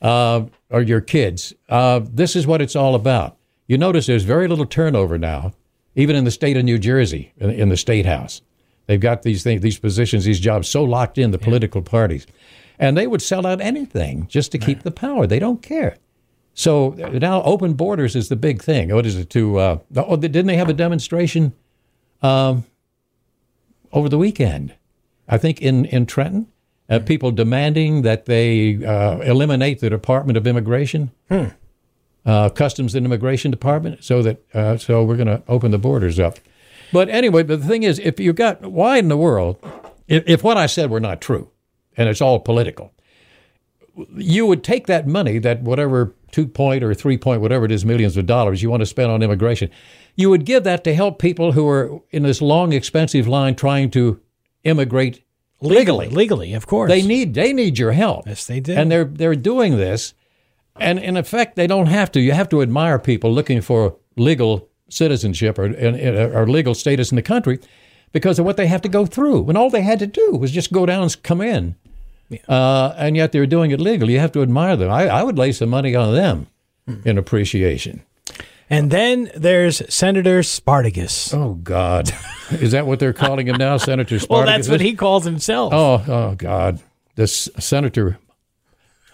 uh, 0.00 0.44
or 0.70 0.82
your 0.82 1.00
kids. 1.00 1.52
Uh, 1.68 2.00
this 2.04 2.36
is 2.36 2.46
what 2.46 2.62
it's 2.62 2.76
all 2.76 2.94
about. 2.94 3.36
You 3.66 3.76
notice 3.76 4.06
there's 4.06 4.22
very 4.22 4.46
little 4.46 4.66
turnover 4.66 5.18
now, 5.18 5.52
even 5.96 6.14
in 6.14 6.24
the 6.24 6.30
state 6.30 6.56
of 6.56 6.64
New 6.64 6.78
Jersey, 6.78 7.32
in, 7.38 7.50
in 7.50 7.68
the 7.68 7.76
state 7.76 8.06
house. 8.06 8.42
They've 8.86 9.00
got 9.00 9.22
these 9.22 9.42
things, 9.42 9.62
these 9.62 9.78
positions, 9.78 10.24
these 10.24 10.38
jobs 10.38 10.68
so 10.68 10.84
locked 10.84 11.18
in 11.18 11.32
the 11.32 11.38
political 11.38 11.82
parties, 11.82 12.26
and 12.78 12.96
they 12.96 13.08
would 13.08 13.22
sell 13.22 13.44
out 13.44 13.60
anything 13.60 14.28
just 14.28 14.52
to 14.52 14.58
keep 14.58 14.82
the 14.84 14.92
power. 14.92 15.26
They 15.26 15.40
don't 15.40 15.62
care. 15.62 15.96
So 16.54 16.92
uh, 17.02 17.18
now 17.18 17.42
open 17.42 17.74
borders 17.74 18.14
is 18.14 18.28
the 18.28 18.36
big 18.36 18.62
thing. 18.62 18.94
What 18.94 19.04
is 19.04 19.16
it 19.16 19.28
to? 19.30 19.58
Uh, 19.58 19.78
oh, 19.96 20.16
didn't 20.16 20.46
they 20.46 20.56
have 20.56 20.68
a 20.68 20.74
demonstration 20.74 21.52
um, 22.22 22.64
over 23.92 24.08
the 24.08 24.18
weekend? 24.18 24.74
I 25.28 25.38
think 25.38 25.60
in 25.60 25.84
in 25.86 26.06
Trenton, 26.06 26.48
uh, 26.88 27.00
people 27.00 27.30
demanding 27.32 28.02
that 28.02 28.26
they 28.26 28.84
uh, 28.84 29.18
eliminate 29.18 29.80
the 29.80 29.90
Department 29.90 30.36
of 30.36 30.46
Immigration. 30.46 31.10
Uh, 31.30 31.50
uh, 32.24 32.48
Customs 32.48 32.96
and 32.96 33.06
Immigration 33.06 33.52
Department, 33.52 34.02
so 34.02 34.20
that 34.22 34.42
uh, 34.52 34.76
so 34.76 35.04
we're 35.04 35.16
going 35.16 35.28
to 35.28 35.42
open 35.46 35.70
the 35.70 35.78
borders 35.78 36.18
up. 36.18 36.38
But 36.92 37.08
anyway, 37.08 37.44
but 37.44 37.60
the 37.60 37.66
thing 37.66 37.84
is, 37.84 37.98
if 38.00 38.18
you 38.18 38.32
got 38.32 38.62
why 38.62 38.98
in 38.98 39.08
the 39.08 39.16
world, 39.16 39.58
if, 40.08 40.24
if 40.26 40.42
what 40.42 40.56
I 40.56 40.66
said 40.66 40.90
were 40.90 41.00
not 41.00 41.20
true, 41.20 41.50
and 41.96 42.08
it's 42.08 42.20
all 42.20 42.40
political, 42.40 42.92
you 44.16 44.44
would 44.46 44.64
take 44.64 44.86
that 44.88 45.06
money, 45.06 45.38
that 45.38 45.62
whatever 45.62 46.14
two 46.32 46.46
point 46.46 46.82
or 46.82 46.94
three 46.94 47.16
point, 47.16 47.40
whatever 47.40 47.64
it 47.64 47.70
is, 47.70 47.84
millions 47.84 48.16
of 48.16 48.26
dollars 48.26 48.62
you 48.62 48.70
want 48.70 48.80
to 48.80 48.86
spend 48.86 49.10
on 49.10 49.22
immigration, 49.22 49.70
you 50.16 50.30
would 50.30 50.44
give 50.44 50.64
that 50.64 50.82
to 50.84 50.94
help 50.94 51.18
people 51.18 51.52
who 51.52 51.68
are 51.68 52.00
in 52.10 52.22
this 52.22 52.40
long, 52.40 52.72
expensive 52.72 53.28
line 53.28 53.54
trying 53.54 53.90
to 53.90 54.20
immigrate 54.64 55.22
legally. 55.60 56.08
Legally, 56.08 56.54
of 56.54 56.66
course. 56.66 56.90
They 56.90 57.02
need 57.02 57.34
they 57.34 57.52
need 57.52 57.78
your 57.78 57.92
help. 57.92 58.26
Yes, 58.26 58.46
they 58.46 58.60
do. 58.60 58.72
And 58.72 58.90
they're 58.90 59.04
they're 59.04 59.36
doing 59.36 59.76
this, 59.76 60.14
and 60.76 60.98
in 60.98 61.16
effect, 61.16 61.54
they 61.54 61.66
don't 61.66 61.86
have 61.86 62.10
to. 62.12 62.20
You 62.20 62.32
have 62.32 62.48
to 62.48 62.62
admire 62.62 62.98
people 62.98 63.32
looking 63.32 63.60
for 63.60 63.96
legal 64.16 64.68
citizenship 64.88 65.58
or, 65.58 65.66
or 65.66 66.46
legal 66.46 66.74
status 66.74 67.10
in 67.12 67.16
the 67.16 67.22
country 67.22 67.58
because 68.12 68.38
of 68.38 68.44
what 68.44 68.56
they 68.56 68.66
have 68.66 68.82
to 68.82 68.88
go 68.88 69.04
through. 69.04 69.42
When 69.42 69.56
all 69.56 69.68
they 69.68 69.82
had 69.82 69.98
to 69.98 70.06
do 70.06 70.32
was 70.32 70.50
just 70.50 70.72
go 70.72 70.86
down 70.86 71.02
and 71.02 71.22
come 71.22 71.42
in, 71.42 71.76
yeah. 72.30 72.38
uh, 72.48 72.94
and 72.96 73.16
yet 73.16 73.32
they're 73.32 73.46
doing 73.46 73.70
it 73.70 73.80
legally. 73.80 74.14
You 74.14 74.20
have 74.20 74.32
to 74.32 74.42
admire 74.42 74.76
them. 74.76 74.90
I, 74.90 75.08
I 75.08 75.22
would 75.22 75.36
lay 75.36 75.52
some 75.52 75.68
money 75.68 75.94
on 75.94 76.14
them 76.14 76.46
in 77.04 77.18
appreciation. 77.18 78.02
And 78.68 78.90
then 78.90 79.30
there's 79.36 79.82
Senator 79.92 80.42
Spartacus. 80.42 81.32
Oh 81.32 81.54
God, 81.54 82.10
is 82.50 82.72
that 82.72 82.86
what 82.86 82.98
they're 82.98 83.12
calling 83.12 83.46
him 83.46 83.56
now, 83.56 83.76
Senator 83.76 84.18
Spartacus? 84.18 84.28
well, 84.28 84.46
that's 84.46 84.68
what 84.68 84.80
he 84.80 84.94
calls 84.94 85.24
himself. 85.24 85.72
Oh, 85.72 86.04
oh 86.06 86.34
God, 86.34 86.80
this 87.14 87.48
Senator. 87.58 88.18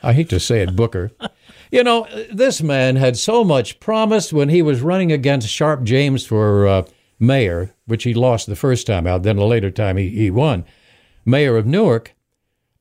I 0.02 0.14
hate 0.14 0.30
to 0.30 0.40
say 0.40 0.62
it, 0.62 0.74
Booker. 0.74 1.12
you 1.70 1.84
know, 1.84 2.08
this 2.32 2.62
man 2.62 2.96
had 2.96 3.16
so 3.16 3.44
much 3.44 3.78
promise 3.78 4.32
when 4.32 4.48
he 4.48 4.62
was 4.62 4.80
running 4.80 5.12
against 5.12 5.48
Sharpe 5.48 5.84
James 5.84 6.26
for 6.26 6.66
uh, 6.66 6.84
mayor, 7.20 7.74
which 7.86 8.04
he 8.04 8.14
lost 8.14 8.46
the 8.46 8.56
first 8.56 8.86
time 8.86 9.06
out. 9.06 9.22
Then 9.22 9.38
a 9.38 9.44
later 9.44 9.70
time 9.70 9.98
he, 9.98 10.08
he 10.08 10.30
won, 10.30 10.64
mayor 11.24 11.56
of 11.56 11.66
Newark. 11.66 12.14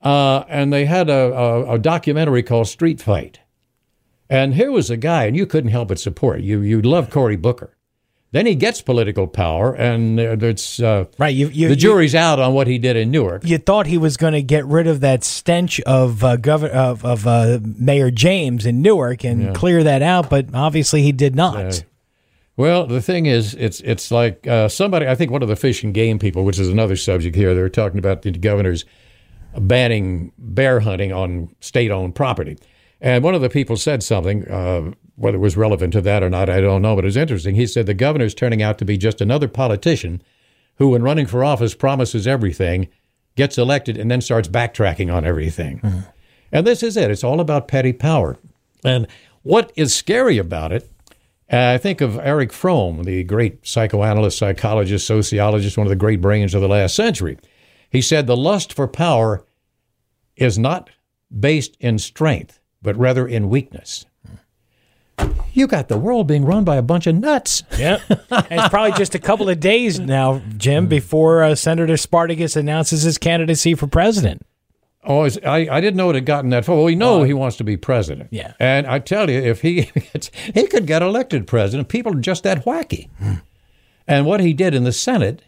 Uh, 0.01 0.45
and 0.49 0.73
they 0.73 0.85
had 0.85 1.09
a, 1.09 1.13
a, 1.13 1.73
a 1.75 1.77
documentary 1.77 2.41
called 2.41 2.67
Street 2.67 2.99
Fight 2.99 3.40
and 4.31 4.55
here 4.55 4.71
was 4.71 4.89
a 4.89 4.97
guy, 4.97 5.25
and 5.25 5.35
you 5.35 5.45
couldn't 5.45 5.71
help 5.71 5.89
but 5.89 5.99
support. 5.99 6.41
You 6.41 6.61
you 6.61 6.81
love 6.81 7.09
Cory 7.09 7.35
Booker. 7.35 7.75
Then 8.31 8.45
he 8.45 8.55
gets 8.55 8.81
political 8.81 9.27
power, 9.27 9.73
and 9.75 10.17
it's 10.17 10.79
uh, 10.79 11.05
right. 11.17 11.35
You, 11.35 11.49
you, 11.49 11.67
the 11.67 11.75
jury's 11.75 12.13
you, 12.13 12.19
out 12.19 12.39
on 12.39 12.53
what 12.53 12.65
he 12.65 12.77
did 12.77 12.95
in 12.95 13.11
Newark. 13.11 13.43
You 13.43 13.57
thought 13.57 13.87
he 13.87 13.97
was 13.97 14.15
going 14.15 14.31
to 14.31 14.41
get 14.41 14.65
rid 14.65 14.87
of 14.87 15.01
that 15.01 15.25
stench 15.25 15.81
of 15.81 16.23
uh, 16.23 16.37
governor 16.37 16.71
of, 16.71 17.03
of 17.03 17.27
uh, 17.27 17.59
Mayor 17.61 18.09
James 18.09 18.65
in 18.65 18.81
Newark 18.81 19.25
and 19.25 19.43
yeah. 19.43 19.53
clear 19.53 19.83
that 19.83 20.01
out, 20.01 20.29
but 20.29 20.47
obviously 20.53 21.01
he 21.01 21.11
did 21.11 21.35
not. 21.35 21.83
well, 22.55 22.87
the 22.87 23.01
thing 23.01 23.25
is, 23.25 23.53
it's 23.55 23.81
it's 23.81 24.11
like 24.11 24.47
uh, 24.47 24.69
somebody. 24.69 25.07
I 25.07 25.15
think 25.15 25.29
one 25.29 25.43
of 25.43 25.49
the 25.49 25.57
fish 25.57 25.83
and 25.83 25.93
game 25.93 26.17
people, 26.17 26.45
which 26.45 26.57
is 26.57 26.69
another 26.69 26.95
subject 26.95 27.35
here, 27.35 27.53
they're 27.53 27.67
talking 27.67 27.99
about 27.99 28.21
the 28.21 28.31
governors 28.31 28.85
banning 29.57 30.31
bear 30.37 30.79
hunting 30.79 31.11
on 31.11 31.53
state-owned 31.59 32.15
property. 32.15 32.57
And 33.01 33.23
one 33.23 33.33
of 33.33 33.41
the 33.41 33.49
people 33.49 33.77
said 33.77 34.03
something, 34.03 34.47
uh, 34.47 34.91
whether 35.15 35.37
it 35.37 35.41
was 35.41 35.57
relevant 35.57 35.91
to 35.93 36.01
that 36.01 36.21
or 36.21 36.29
not, 36.29 36.49
I 36.49 36.61
don't 36.61 36.83
know, 36.83 36.95
but 36.95 37.03
it 37.03 37.07
was 37.07 37.17
interesting. 37.17 37.55
He 37.55 37.65
said 37.65 37.87
the 37.87 37.95
governor's 37.95 38.35
turning 38.35 38.61
out 38.61 38.77
to 38.77 38.85
be 38.85 38.97
just 38.97 39.21
another 39.21 39.47
politician 39.47 40.21
who, 40.75 40.89
when 40.89 41.01
running 41.01 41.25
for 41.25 41.43
office, 41.43 41.73
promises 41.73 42.27
everything, 42.27 42.89
gets 43.35 43.57
elected, 43.57 43.97
and 43.97 44.09
then 44.09 44.21
starts 44.21 44.47
backtracking 44.47 45.13
on 45.13 45.25
everything. 45.25 45.79
Mm-hmm. 45.79 45.99
And 46.51 46.67
this 46.67 46.83
is 46.83 46.95
it. 46.95 47.09
It's 47.09 47.23
all 47.23 47.39
about 47.39 47.67
petty 47.67 47.93
power. 47.93 48.37
And 48.85 49.07
what 49.41 49.71
is 49.75 49.95
scary 49.95 50.37
about 50.37 50.71
it, 50.71 50.87
uh, 51.51 51.73
I 51.73 51.77
think 51.79 52.01
of 52.01 52.19
Erich 52.19 52.53
Fromm, 52.53 53.03
the 53.03 53.23
great 53.23 53.65
psychoanalyst, 53.65 54.37
psychologist, 54.37 55.07
sociologist, 55.07 55.77
one 55.77 55.87
of 55.87 55.91
the 55.91 55.95
great 55.95 56.21
brains 56.21 56.53
of 56.53 56.61
the 56.61 56.67
last 56.67 56.95
century. 56.95 57.37
He 57.89 58.01
said 58.01 58.27
the 58.27 58.37
lust 58.37 58.73
for 58.73 58.87
power 58.87 59.43
is 60.35 60.57
not 60.57 60.89
based 61.37 61.75
in 61.79 61.97
strength 61.97 62.60
but 62.81 62.97
rather 62.97 63.27
in 63.27 63.49
weakness. 63.49 64.05
You 65.53 65.67
got 65.67 65.89
the 65.89 65.97
world 65.97 66.27
being 66.27 66.45
run 66.45 66.63
by 66.63 66.77
a 66.77 66.81
bunch 66.81 67.07
of 67.07 67.15
nuts. 67.15 67.63
Yeah. 67.77 67.99
it's 68.09 68.69
probably 68.69 68.93
just 68.93 69.15
a 69.15 69.19
couple 69.19 69.49
of 69.49 69.59
days 69.59 69.99
now, 69.99 70.41
Jim, 70.57 70.87
before 70.87 71.43
uh, 71.43 71.55
Senator 71.55 71.97
Spartacus 71.97 72.55
announces 72.55 73.03
his 73.03 73.17
candidacy 73.17 73.75
for 73.75 73.87
president. 73.87 74.45
Oh, 75.03 75.27
I, 75.43 75.67
I 75.69 75.81
didn't 75.81 75.95
know 75.95 76.09
it 76.11 76.15
had 76.15 76.25
gotten 76.25 76.51
that 76.51 76.63
far. 76.63 76.75
Well, 76.75 76.85
we 76.85 76.95
know 76.95 77.21
uh, 77.21 77.23
he 77.23 77.33
wants 77.33 77.57
to 77.57 77.63
be 77.63 77.75
president. 77.75 78.29
Yeah. 78.31 78.53
And 78.59 78.85
I 78.85 78.99
tell 78.99 79.29
you, 79.29 79.39
if 79.39 79.61
he 79.61 79.83
gets, 80.13 80.31
he 80.53 80.67
could 80.67 80.85
get 80.85 81.01
elected 81.01 81.47
president, 81.47 81.89
people 81.89 82.15
are 82.15 82.21
just 82.21 82.43
that 82.43 82.65
wacky. 82.65 83.09
Hmm. 83.17 83.33
And 84.07 84.25
what 84.25 84.41
he 84.41 84.53
did 84.53 84.75
in 84.75 84.83
the 84.83 84.91
Senate 84.91 85.43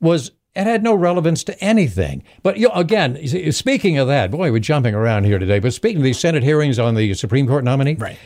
was 0.00 0.32
it 0.54 0.66
had 0.66 0.82
no 0.82 0.94
relevance 0.94 1.44
to 1.44 1.58
anything. 1.64 2.22
But 2.42 2.58
you 2.58 2.68
know, 2.68 2.74
again, 2.74 3.52
speaking 3.52 3.98
of 3.98 4.08
that, 4.08 4.30
boy, 4.30 4.52
we're 4.52 4.58
jumping 4.58 4.94
around 4.94 5.24
here 5.24 5.38
today. 5.38 5.58
But 5.58 5.72
speaking 5.72 5.98
of 5.98 6.04
these 6.04 6.18
Senate 6.20 6.42
hearings 6.42 6.78
on 6.78 6.94
the 6.94 7.14
Supreme 7.14 7.46
Court 7.46 7.64
nominee, 7.64 7.94
right? 7.94 8.18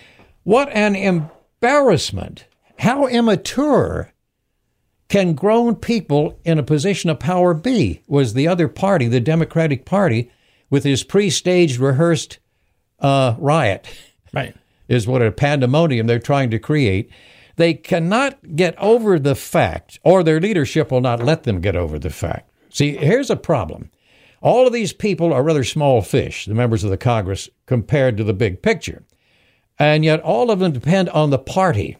What 0.42 0.68
an 0.70 0.96
embarrassment! 0.96 2.46
How 2.78 3.06
immature 3.06 4.12
can 5.08 5.34
grown 5.34 5.76
people 5.76 6.38
in 6.44 6.58
a 6.58 6.64
position 6.64 7.10
of 7.10 7.20
power 7.20 7.54
be? 7.54 8.02
Was 8.08 8.34
the 8.34 8.48
other 8.48 8.68
party, 8.68 9.06
the 9.06 9.20
Democratic 9.20 9.84
Party, 9.84 10.30
with 10.68 10.84
his 10.84 11.04
pre-staged, 11.04 11.78
rehearsed 11.78 12.38
uh, 12.98 13.36
riot? 13.38 13.86
Right. 14.32 14.54
Is 14.88 15.06
what 15.06 15.22
a 15.22 15.32
pandemonium 15.32 16.06
they're 16.06 16.18
trying 16.18 16.50
to 16.50 16.58
create. 16.58 17.10
They 17.56 17.74
cannot 17.74 18.54
get 18.54 18.78
over 18.78 19.18
the 19.18 19.34
fact, 19.34 19.98
or 20.02 20.22
their 20.22 20.40
leadership 20.40 20.90
will 20.90 21.00
not 21.00 21.22
let 21.22 21.42
them 21.42 21.60
get 21.60 21.74
over 21.74 21.98
the 21.98 22.10
fact. 22.10 22.50
See, 22.70 22.96
here's 22.96 23.30
a 23.30 23.36
problem. 23.36 23.90
All 24.42 24.66
of 24.66 24.72
these 24.72 24.92
people 24.92 25.32
are 25.32 25.42
rather 25.42 25.64
small 25.64 26.02
fish, 26.02 26.44
the 26.44 26.54
members 26.54 26.84
of 26.84 26.90
the 26.90 26.98
Congress, 26.98 27.48
compared 27.64 28.16
to 28.18 28.24
the 28.24 28.34
big 28.34 28.62
picture. 28.62 29.02
And 29.78 30.04
yet 30.04 30.20
all 30.20 30.50
of 30.50 30.58
them 30.58 30.72
depend 30.72 31.08
on 31.08 31.30
the 31.30 31.38
party 31.38 31.96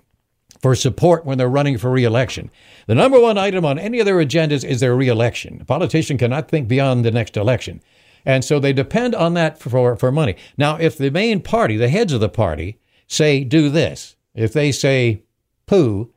for 0.61 0.75
support 0.75 1.25
when 1.25 1.39
they're 1.39 1.49
running 1.49 1.79
for 1.79 1.91
reelection. 1.91 2.51
The 2.87 2.95
number 2.95 3.21
one 3.21 3.39
item 3.39 3.65
on 3.65 3.79
any 3.79 3.99
of 4.01 4.07
their 4.07 4.17
agendas 4.17 4.65
is 4.65 4.81
their 4.81 4.95
reelection. 4.95 5.61
A 5.61 5.65
politician 5.65 6.19
cannot 6.19 6.49
think 6.49 6.69
beyond 6.69 7.05
the 7.05 7.11
next 7.11 7.37
election. 7.37 7.83
And 8.25 8.45
so 8.45 8.59
they 8.59 8.73
depend 8.73 9.15
on 9.15 9.35
that 9.35 9.59
for, 9.59 9.97
for 9.97 10.11
money. 10.11 10.37
Now, 10.59 10.77
if 10.77 10.99
the 10.99 11.11
main 11.11 11.41
party, 11.41 11.77
the 11.77 11.89
heads 11.89 12.13
of 12.13 12.21
the 12.21 12.29
party, 12.29 12.79
say, 13.07 13.45
do 13.45 13.71
this, 13.71 14.17
if 14.35 14.53
they 14.53 14.73
say, 14.73 15.23
poo, 15.67 16.13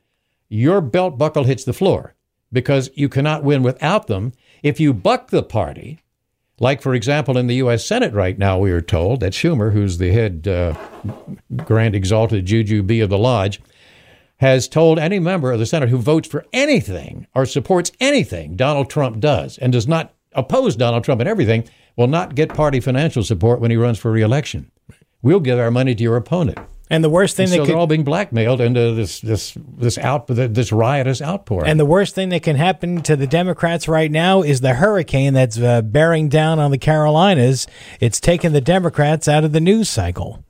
your 0.48 0.80
belt 0.80 1.18
buckle 1.18 1.44
hits 1.44 1.64
the 1.64 1.72
floor 1.72 2.14
because 2.52 2.90
you 2.94 3.08
cannot 3.08 3.44
win 3.44 3.62
without 3.62 4.06
them. 4.06 4.32
If 4.62 4.80
you 4.80 4.92
buck 4.92 5.30
the 5.30 5.42
party, 5.42 6.00
like 6.58 6.82
for 6.82 6.94
example 6.94 7.38
in 7.38 7.46
the 7.46 7.56
U.S. 7.56 7.84
Senate 7.84 8.12
right 8.12 8.38
now, 8.38 8.58
we 8.58 8.70
are 8.70 8.80
told 8.80 9.20
that 9.20 9.32
Schumer, 9.32 9.72
who's 9.72 9.98
the 9.98 10.12
head 10.12 10.46
uh, 10.48 10.74
grand 11.64 11.94
exalted 11.94 12.46
jujube 12.46 13.02
of 13.02 13.10
the 13.10 13.18
lodge, 13.18 13.60
has 14.38 14.68
told 14.68 14.98
any 14.98 15.18
member 15.18 15.52
of 15.52 15.58
the 15.58 15.66
Senate 15.66 15.90
who 15.90 15.98
votes 15.98 16.28
for 16.28 16.46
anything 16.52 17.26
or 17.34 17.44
supports 17.44 17.92
anything 18.00 18.56
Donald 18.56 18.88
Trump 18.88 19.20
does 19.20 19.58
and 19.58 19.72
does 19.72 19.86
not 19.86 20.14
oppose 20.32 20.76
Donald 20.76 21.04
Trump 21.04 21.20
and 21.20 21.28
everything 21.28 21.68
will 21.96 22.06
not 22.06 22.34
get 22.34 22.54
party 22.54 22.80
financial 22.80 23.22
support 23.22 23.60
when 23.60 23.70
he 23.70 23.76
runs 23.76 23.98
for 23.98 24.10
reelection. 24.10 24.70
We'll 25.22 25.40
give 25.40 25.58
our 25.58 25.70
money 25.70 25.94
to 25.94 26.02
your 26.02 26.16
opponent. 26.16 26.58
And 26.90 27.04
the 27.04 27.08
worst 27.08 27.36
thing 27.36 27.44
and 27.44 27.52
that 27.52 27.56
so 27.56 27.62
could, 27.62 27.70
they're 27.70 27.78
all 27.78 27.86
being 27.86 28.02
blackmailed 28.02 28.60
into 28.60 28.92
this 28.94 29.20
this 29.20 29.56
this 29.56 29.96
out 29.96 30.26
this 30.26 30.72
riotous 30.72 31.22
outpour. 31.22 31.64
And 31.64 31.78
the 31.78 31.86
worst 31.86 32.16
thing 32.16 32.30
that 32.30 32.42
can 32.42 32.56
happen 32.56 33.00
to 33.02 33.14
the 33.14 33.28
Democrats 33.28 33.86
right 33.86 34.10
now 34.10 34.42
is 34.42 34.60
the 34.60 34.74
hurricane 34.74 35.32
that's 35.32 35.56
uh, 35.56 35.82
bearing 35.82 36.28
down 36.28 36.58
on 36.58 36.72
the 36.72 36.78
Carolinas. 36.78 37.68
It's 38.00 38.18
taken 38.18 38.52
the 38.52 38.60
Democrats 38.60 39.28
out 39.28 39.44
of 39.44 39.52
the 39.52 39.60
news 39.60 39.88
cycle. 39.88 40.44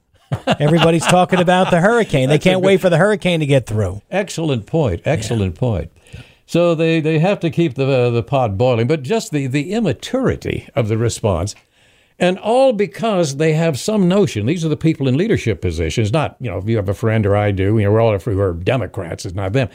Everybody's 0.47 1.07
talking 1.07 1.41
about 1.41 1.71
the 1.71 1.81
hurricane. 1.81 2.29
They 2.29 2.39
can't 2.51 2.63
wait 2.63 2.81
for 2.81 2.89
the 2.89 2.99
hurricane 2.99 3.41
to 3.41 3.47
get 3.47 3.67
through. 3.67 4.01
Excellent 4.11 4.65
point. 4.65 5.03
Excellent 5.05 5.57
yeah. 5.57 5.61
point. 5.61 5.93
So 6.47 6.75
they, 6.75 7.01
they 7.01 7.19
have 7.19 7.39
to 7.41 7.51
keep 7.51 7.75
the 7.75 7.87
uh, 7.87 8.11
the 8.11 8.23
pot 8.23 8.57
boiling, 8.57 8.87
but 8.87 9.03
just 9.03 9.31
the, 9.31 9.47
the 9.47 9.73
immaturity 9.73 10.69
of 10.75 10.89
the 10.89 10.99
response 10.99 11.55
and 12.21 12.39
all 12.39 12.75
because 12.75 13.39
they 13.39 13.55
have 13.55 13.79
some 13.79 14.07
notion. 14.07 14.45
These 14.45 14.65
are 14.65 14.69
the 14.69 14.77
people 14.77 15.09
in 15.09 15.17
leadership 15.17 15.63
positions, 15.63 16.13
not, 16.13 16.37
you 16.39 16.51
know, 16.51 16.59
if 16.59 16.69
you 16.69 16.77
have 16.77 16.89
a 16.89 16.95
friend 16.95 17.25
or 17.25 17.35
I 17.35 17.51
do, 17.51 17.79
you 17.79 17.85
know, 17.85 17.91
we're 17.91 18.01
all 18.01 18.17
who 18.17 18.39
are 18.39 18.53
Democrats, 18.53 19.25
it's 19.25 19.35
not 19.35 19.55
them. 19.55 19.71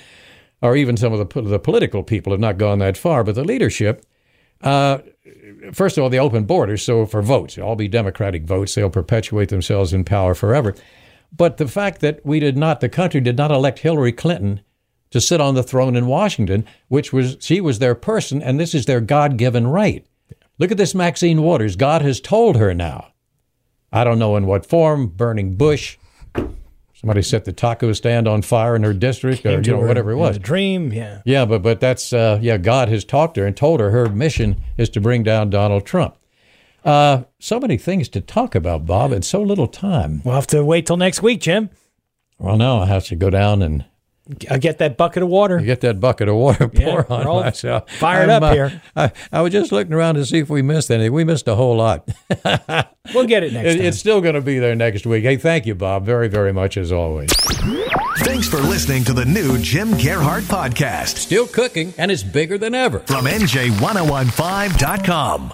Or 0.61 0.75
even 0.75 0.95
some 0.95 1.11
of 1.11 1.27
the, 1.27 1.41
the 1.41 1.59
political 1.59 2.03
people 2.03 2.31
have 2.31 2.39
not 2.39 2.59
gone 2.59 2.79
that 2.79 2.97
far. 2.97 3.23
But 3.23 3.35
the 3.35 3.43
leadership, 3.43 4.05
uh, 4.61 4.99
first 5.73 5.97
of 5.97 6.03
all, 6.03 6.09
the 6.09 6.19
open 6.19 6.45
borders, 6.45 6.83
so 6.83 7.05
for 7.05 7.21
votes, 7.21 7.57
all 7.57 7.75
be 7.75 7.87
Democratic 7.87 8.43
votes, 8.43 8.75
they'll 8.75 8.89
perpetuate 8.91 9.49
themselves 9.49 9.91
in 9.91 10.03
power 10.05 10.35
forever. 10.35 10.75
But 11.35 11.57
the 11.57 11.67
fact 11.67 11.99
that 12.01 12.23
we 12.23 12.39
did 12.39 12.57
not, 12.57 12.79
the 12.79 12.89
country 12.89 13.21
did 13.21 13.37
not 13.37 13.51
elect 13.51 13.79
Hillary 13.79 14.13
Clinton 14.13 14.61
to 15.09 15.19
sit 15.19 15.41
on 15.41 15.55
the 15.55 15.63
throne 15.63 15.95
in 15.95 16.07
Washington, 16.07 16.65
which 16.89 17.11
was, 17.11 17.37
she 17.39 17.59
was 17.59 17.79
their 17.79 17.95
person, 17.95 18.41
and 18.41 18.59
this 18.59 18.75
is 18.75 18.85
their 18.85 19.01
God 19.01 19.37
given 19.37 19.67
right. 19.67 20.05
Look 20.57 20.71
at 20.71 20.77
this 20.77 20.95
Maxine 20.95 21.41
Waters. 21.41 21.75
God 21.75 22.01
has 22.01 22.19
told 22.19 22.55
her 22.57 22.73
now. 22.73 23.11
I 23.91 24.03
don't 24.03 24.19
know 24.19 24.35
in 24.35 24.45
what 24.45 24.65
form, 24.65 25.07
burning 25.07 25.55
bush, 25.55 25.97
somebody 26.93 27.21
set 27.21 27.45
the 27.45 27.53
taco 27.53 27.93
stand 27.93 28.27
on 28.27 28.41
fire 28.41 28.75
in 28.75 28.83
her 28.83 28.93
district, 28.93 29.45
or 29.45 29.61
you 29.61 29.71
know 29.71 29.81
her 29.81 29.87
whatever 29.87 30.11
it 30.11 30.17
was. 30.17 30.37
a 30.37 30.39
dream. 30.39 30.91
Yeah. 30.91 31.21
Yeah, 31.25 31.45
but 31.45 31.61
but 31.61 31.79
that's 31.79 32.11
uh, 32.13 32.39
yeah. 32.41 32.57
God 32.57 32.89
has 32.89 33.05
talked 33.05 33.35
to 33.35 33.41
her 33.41 33.47
and 33.47 33.55
told 33.55 33.79
her 33.79 33.91
her 33.91 34.09
mission 34.09 34.61
is 34.77 34.89
to 34.91 35.01
bring 35.01 35.23
down 35.23 35.49
Donald 35.49 35.85
Trump. 35.85 36.17
Uh, 36.83 37.23
so 37.39 37.59
many 37.59 37.77
things 37.77 38.07
to 38.09 38.21
talk 38.21 38.53
about, 38.53 38.85
Bob, 38.85 39.11
and 39.11 39.25
so 39.25 39.41
little 39.41 39.67
time. 39.67 40.21
We'll 40.23 40.35
have 40.35 40.47
to 40.47 40.63
wait 40.63 40.85
till 40.85 40.97
next 40.97 41.21
week, 41.21 41.41
Jim. 41.41 41.69
Well, 42.37 42.57
now 42.57 42.79
I 42.79 42.85
have 42.85 43.05
to 43.05 43.15
go 43.15 43.29
down 43.29 43.61
and 43.61 43.85
I'll 44.49 44.57
get 44.57 44.79
that 44.79 44.97
bucket 44.97 45.21
of 45.23 45.29
water. 45.29 45.59
get 45.59 45.81
that 45.81 45.99
bucket 45.99 46.27
of 46.27 46.35
water 46.35 46.67
Yeah, 46.75 46.85
pour 46.85 47.05
on 47.11 47.25
we're 47.25 47.31
all 47.31 47.41
myself. 47.43 47.87
fired 47.91 48.27
I'm, 48.29 48.41
up 48.43 48.49
uh, 48.49 48.53
here. 48.53 48.81
I, 48.95 49.11
I 49.31 49.41
was 49.41 49.51
just 49.51 49.71
looking 49.71 49.93
around 49.93 50.15
to 50.15 50.25
see 50.25 50.39
if 50.39 50.49
we 50.49 50.63
missed 50.63 50.89
anything. 50.89 51.13
We 51.13 51.23
missed 51.23 51.47
a 51.47 51.53
whole 51.55 51.75
lot. 51.77 52.09
We'll 53.13 53.27
get 53.27 53.43
it 53.43 53.53
next 53.53 53.75
It- 53.75 53.77
time. 53.77 53.85
it's 53.85 53.99
still 53.99 54.19
going 54.19 54.33
to 54.33 54.41
be 54.41 54.57
there 54.57 54.73
next 54.75 55.05
week. 55.05 55.23
Hey, 55.25 55.37
thank 55.37 55.67
you, 55.67 55.75
Bob, 55.75 56.05
very 56.07 56.27
very 56.27 56.51
much 56.51 56.75
as 56.75 56.91
always. 56.91 57.29
Thanks 58.19 58.47
for 58.49 58.57
listening 58.57 59.03
to 59.03 59.13
the 59.13 59.25
new 59.25 59.59
Jim 59.59 59.89
Gearhart 59.91 60.41
podcast 60.41 61.17
Still 61.17 61.45
cooking, 61.45 61.93
and 61.99 62.09
it's 62.11 62.23
bigger 62.23 62.57
than 62.57 62.73
ever. 62.73 63.01
from 63.01 63.25
NJ1015.com. 63.25 65.53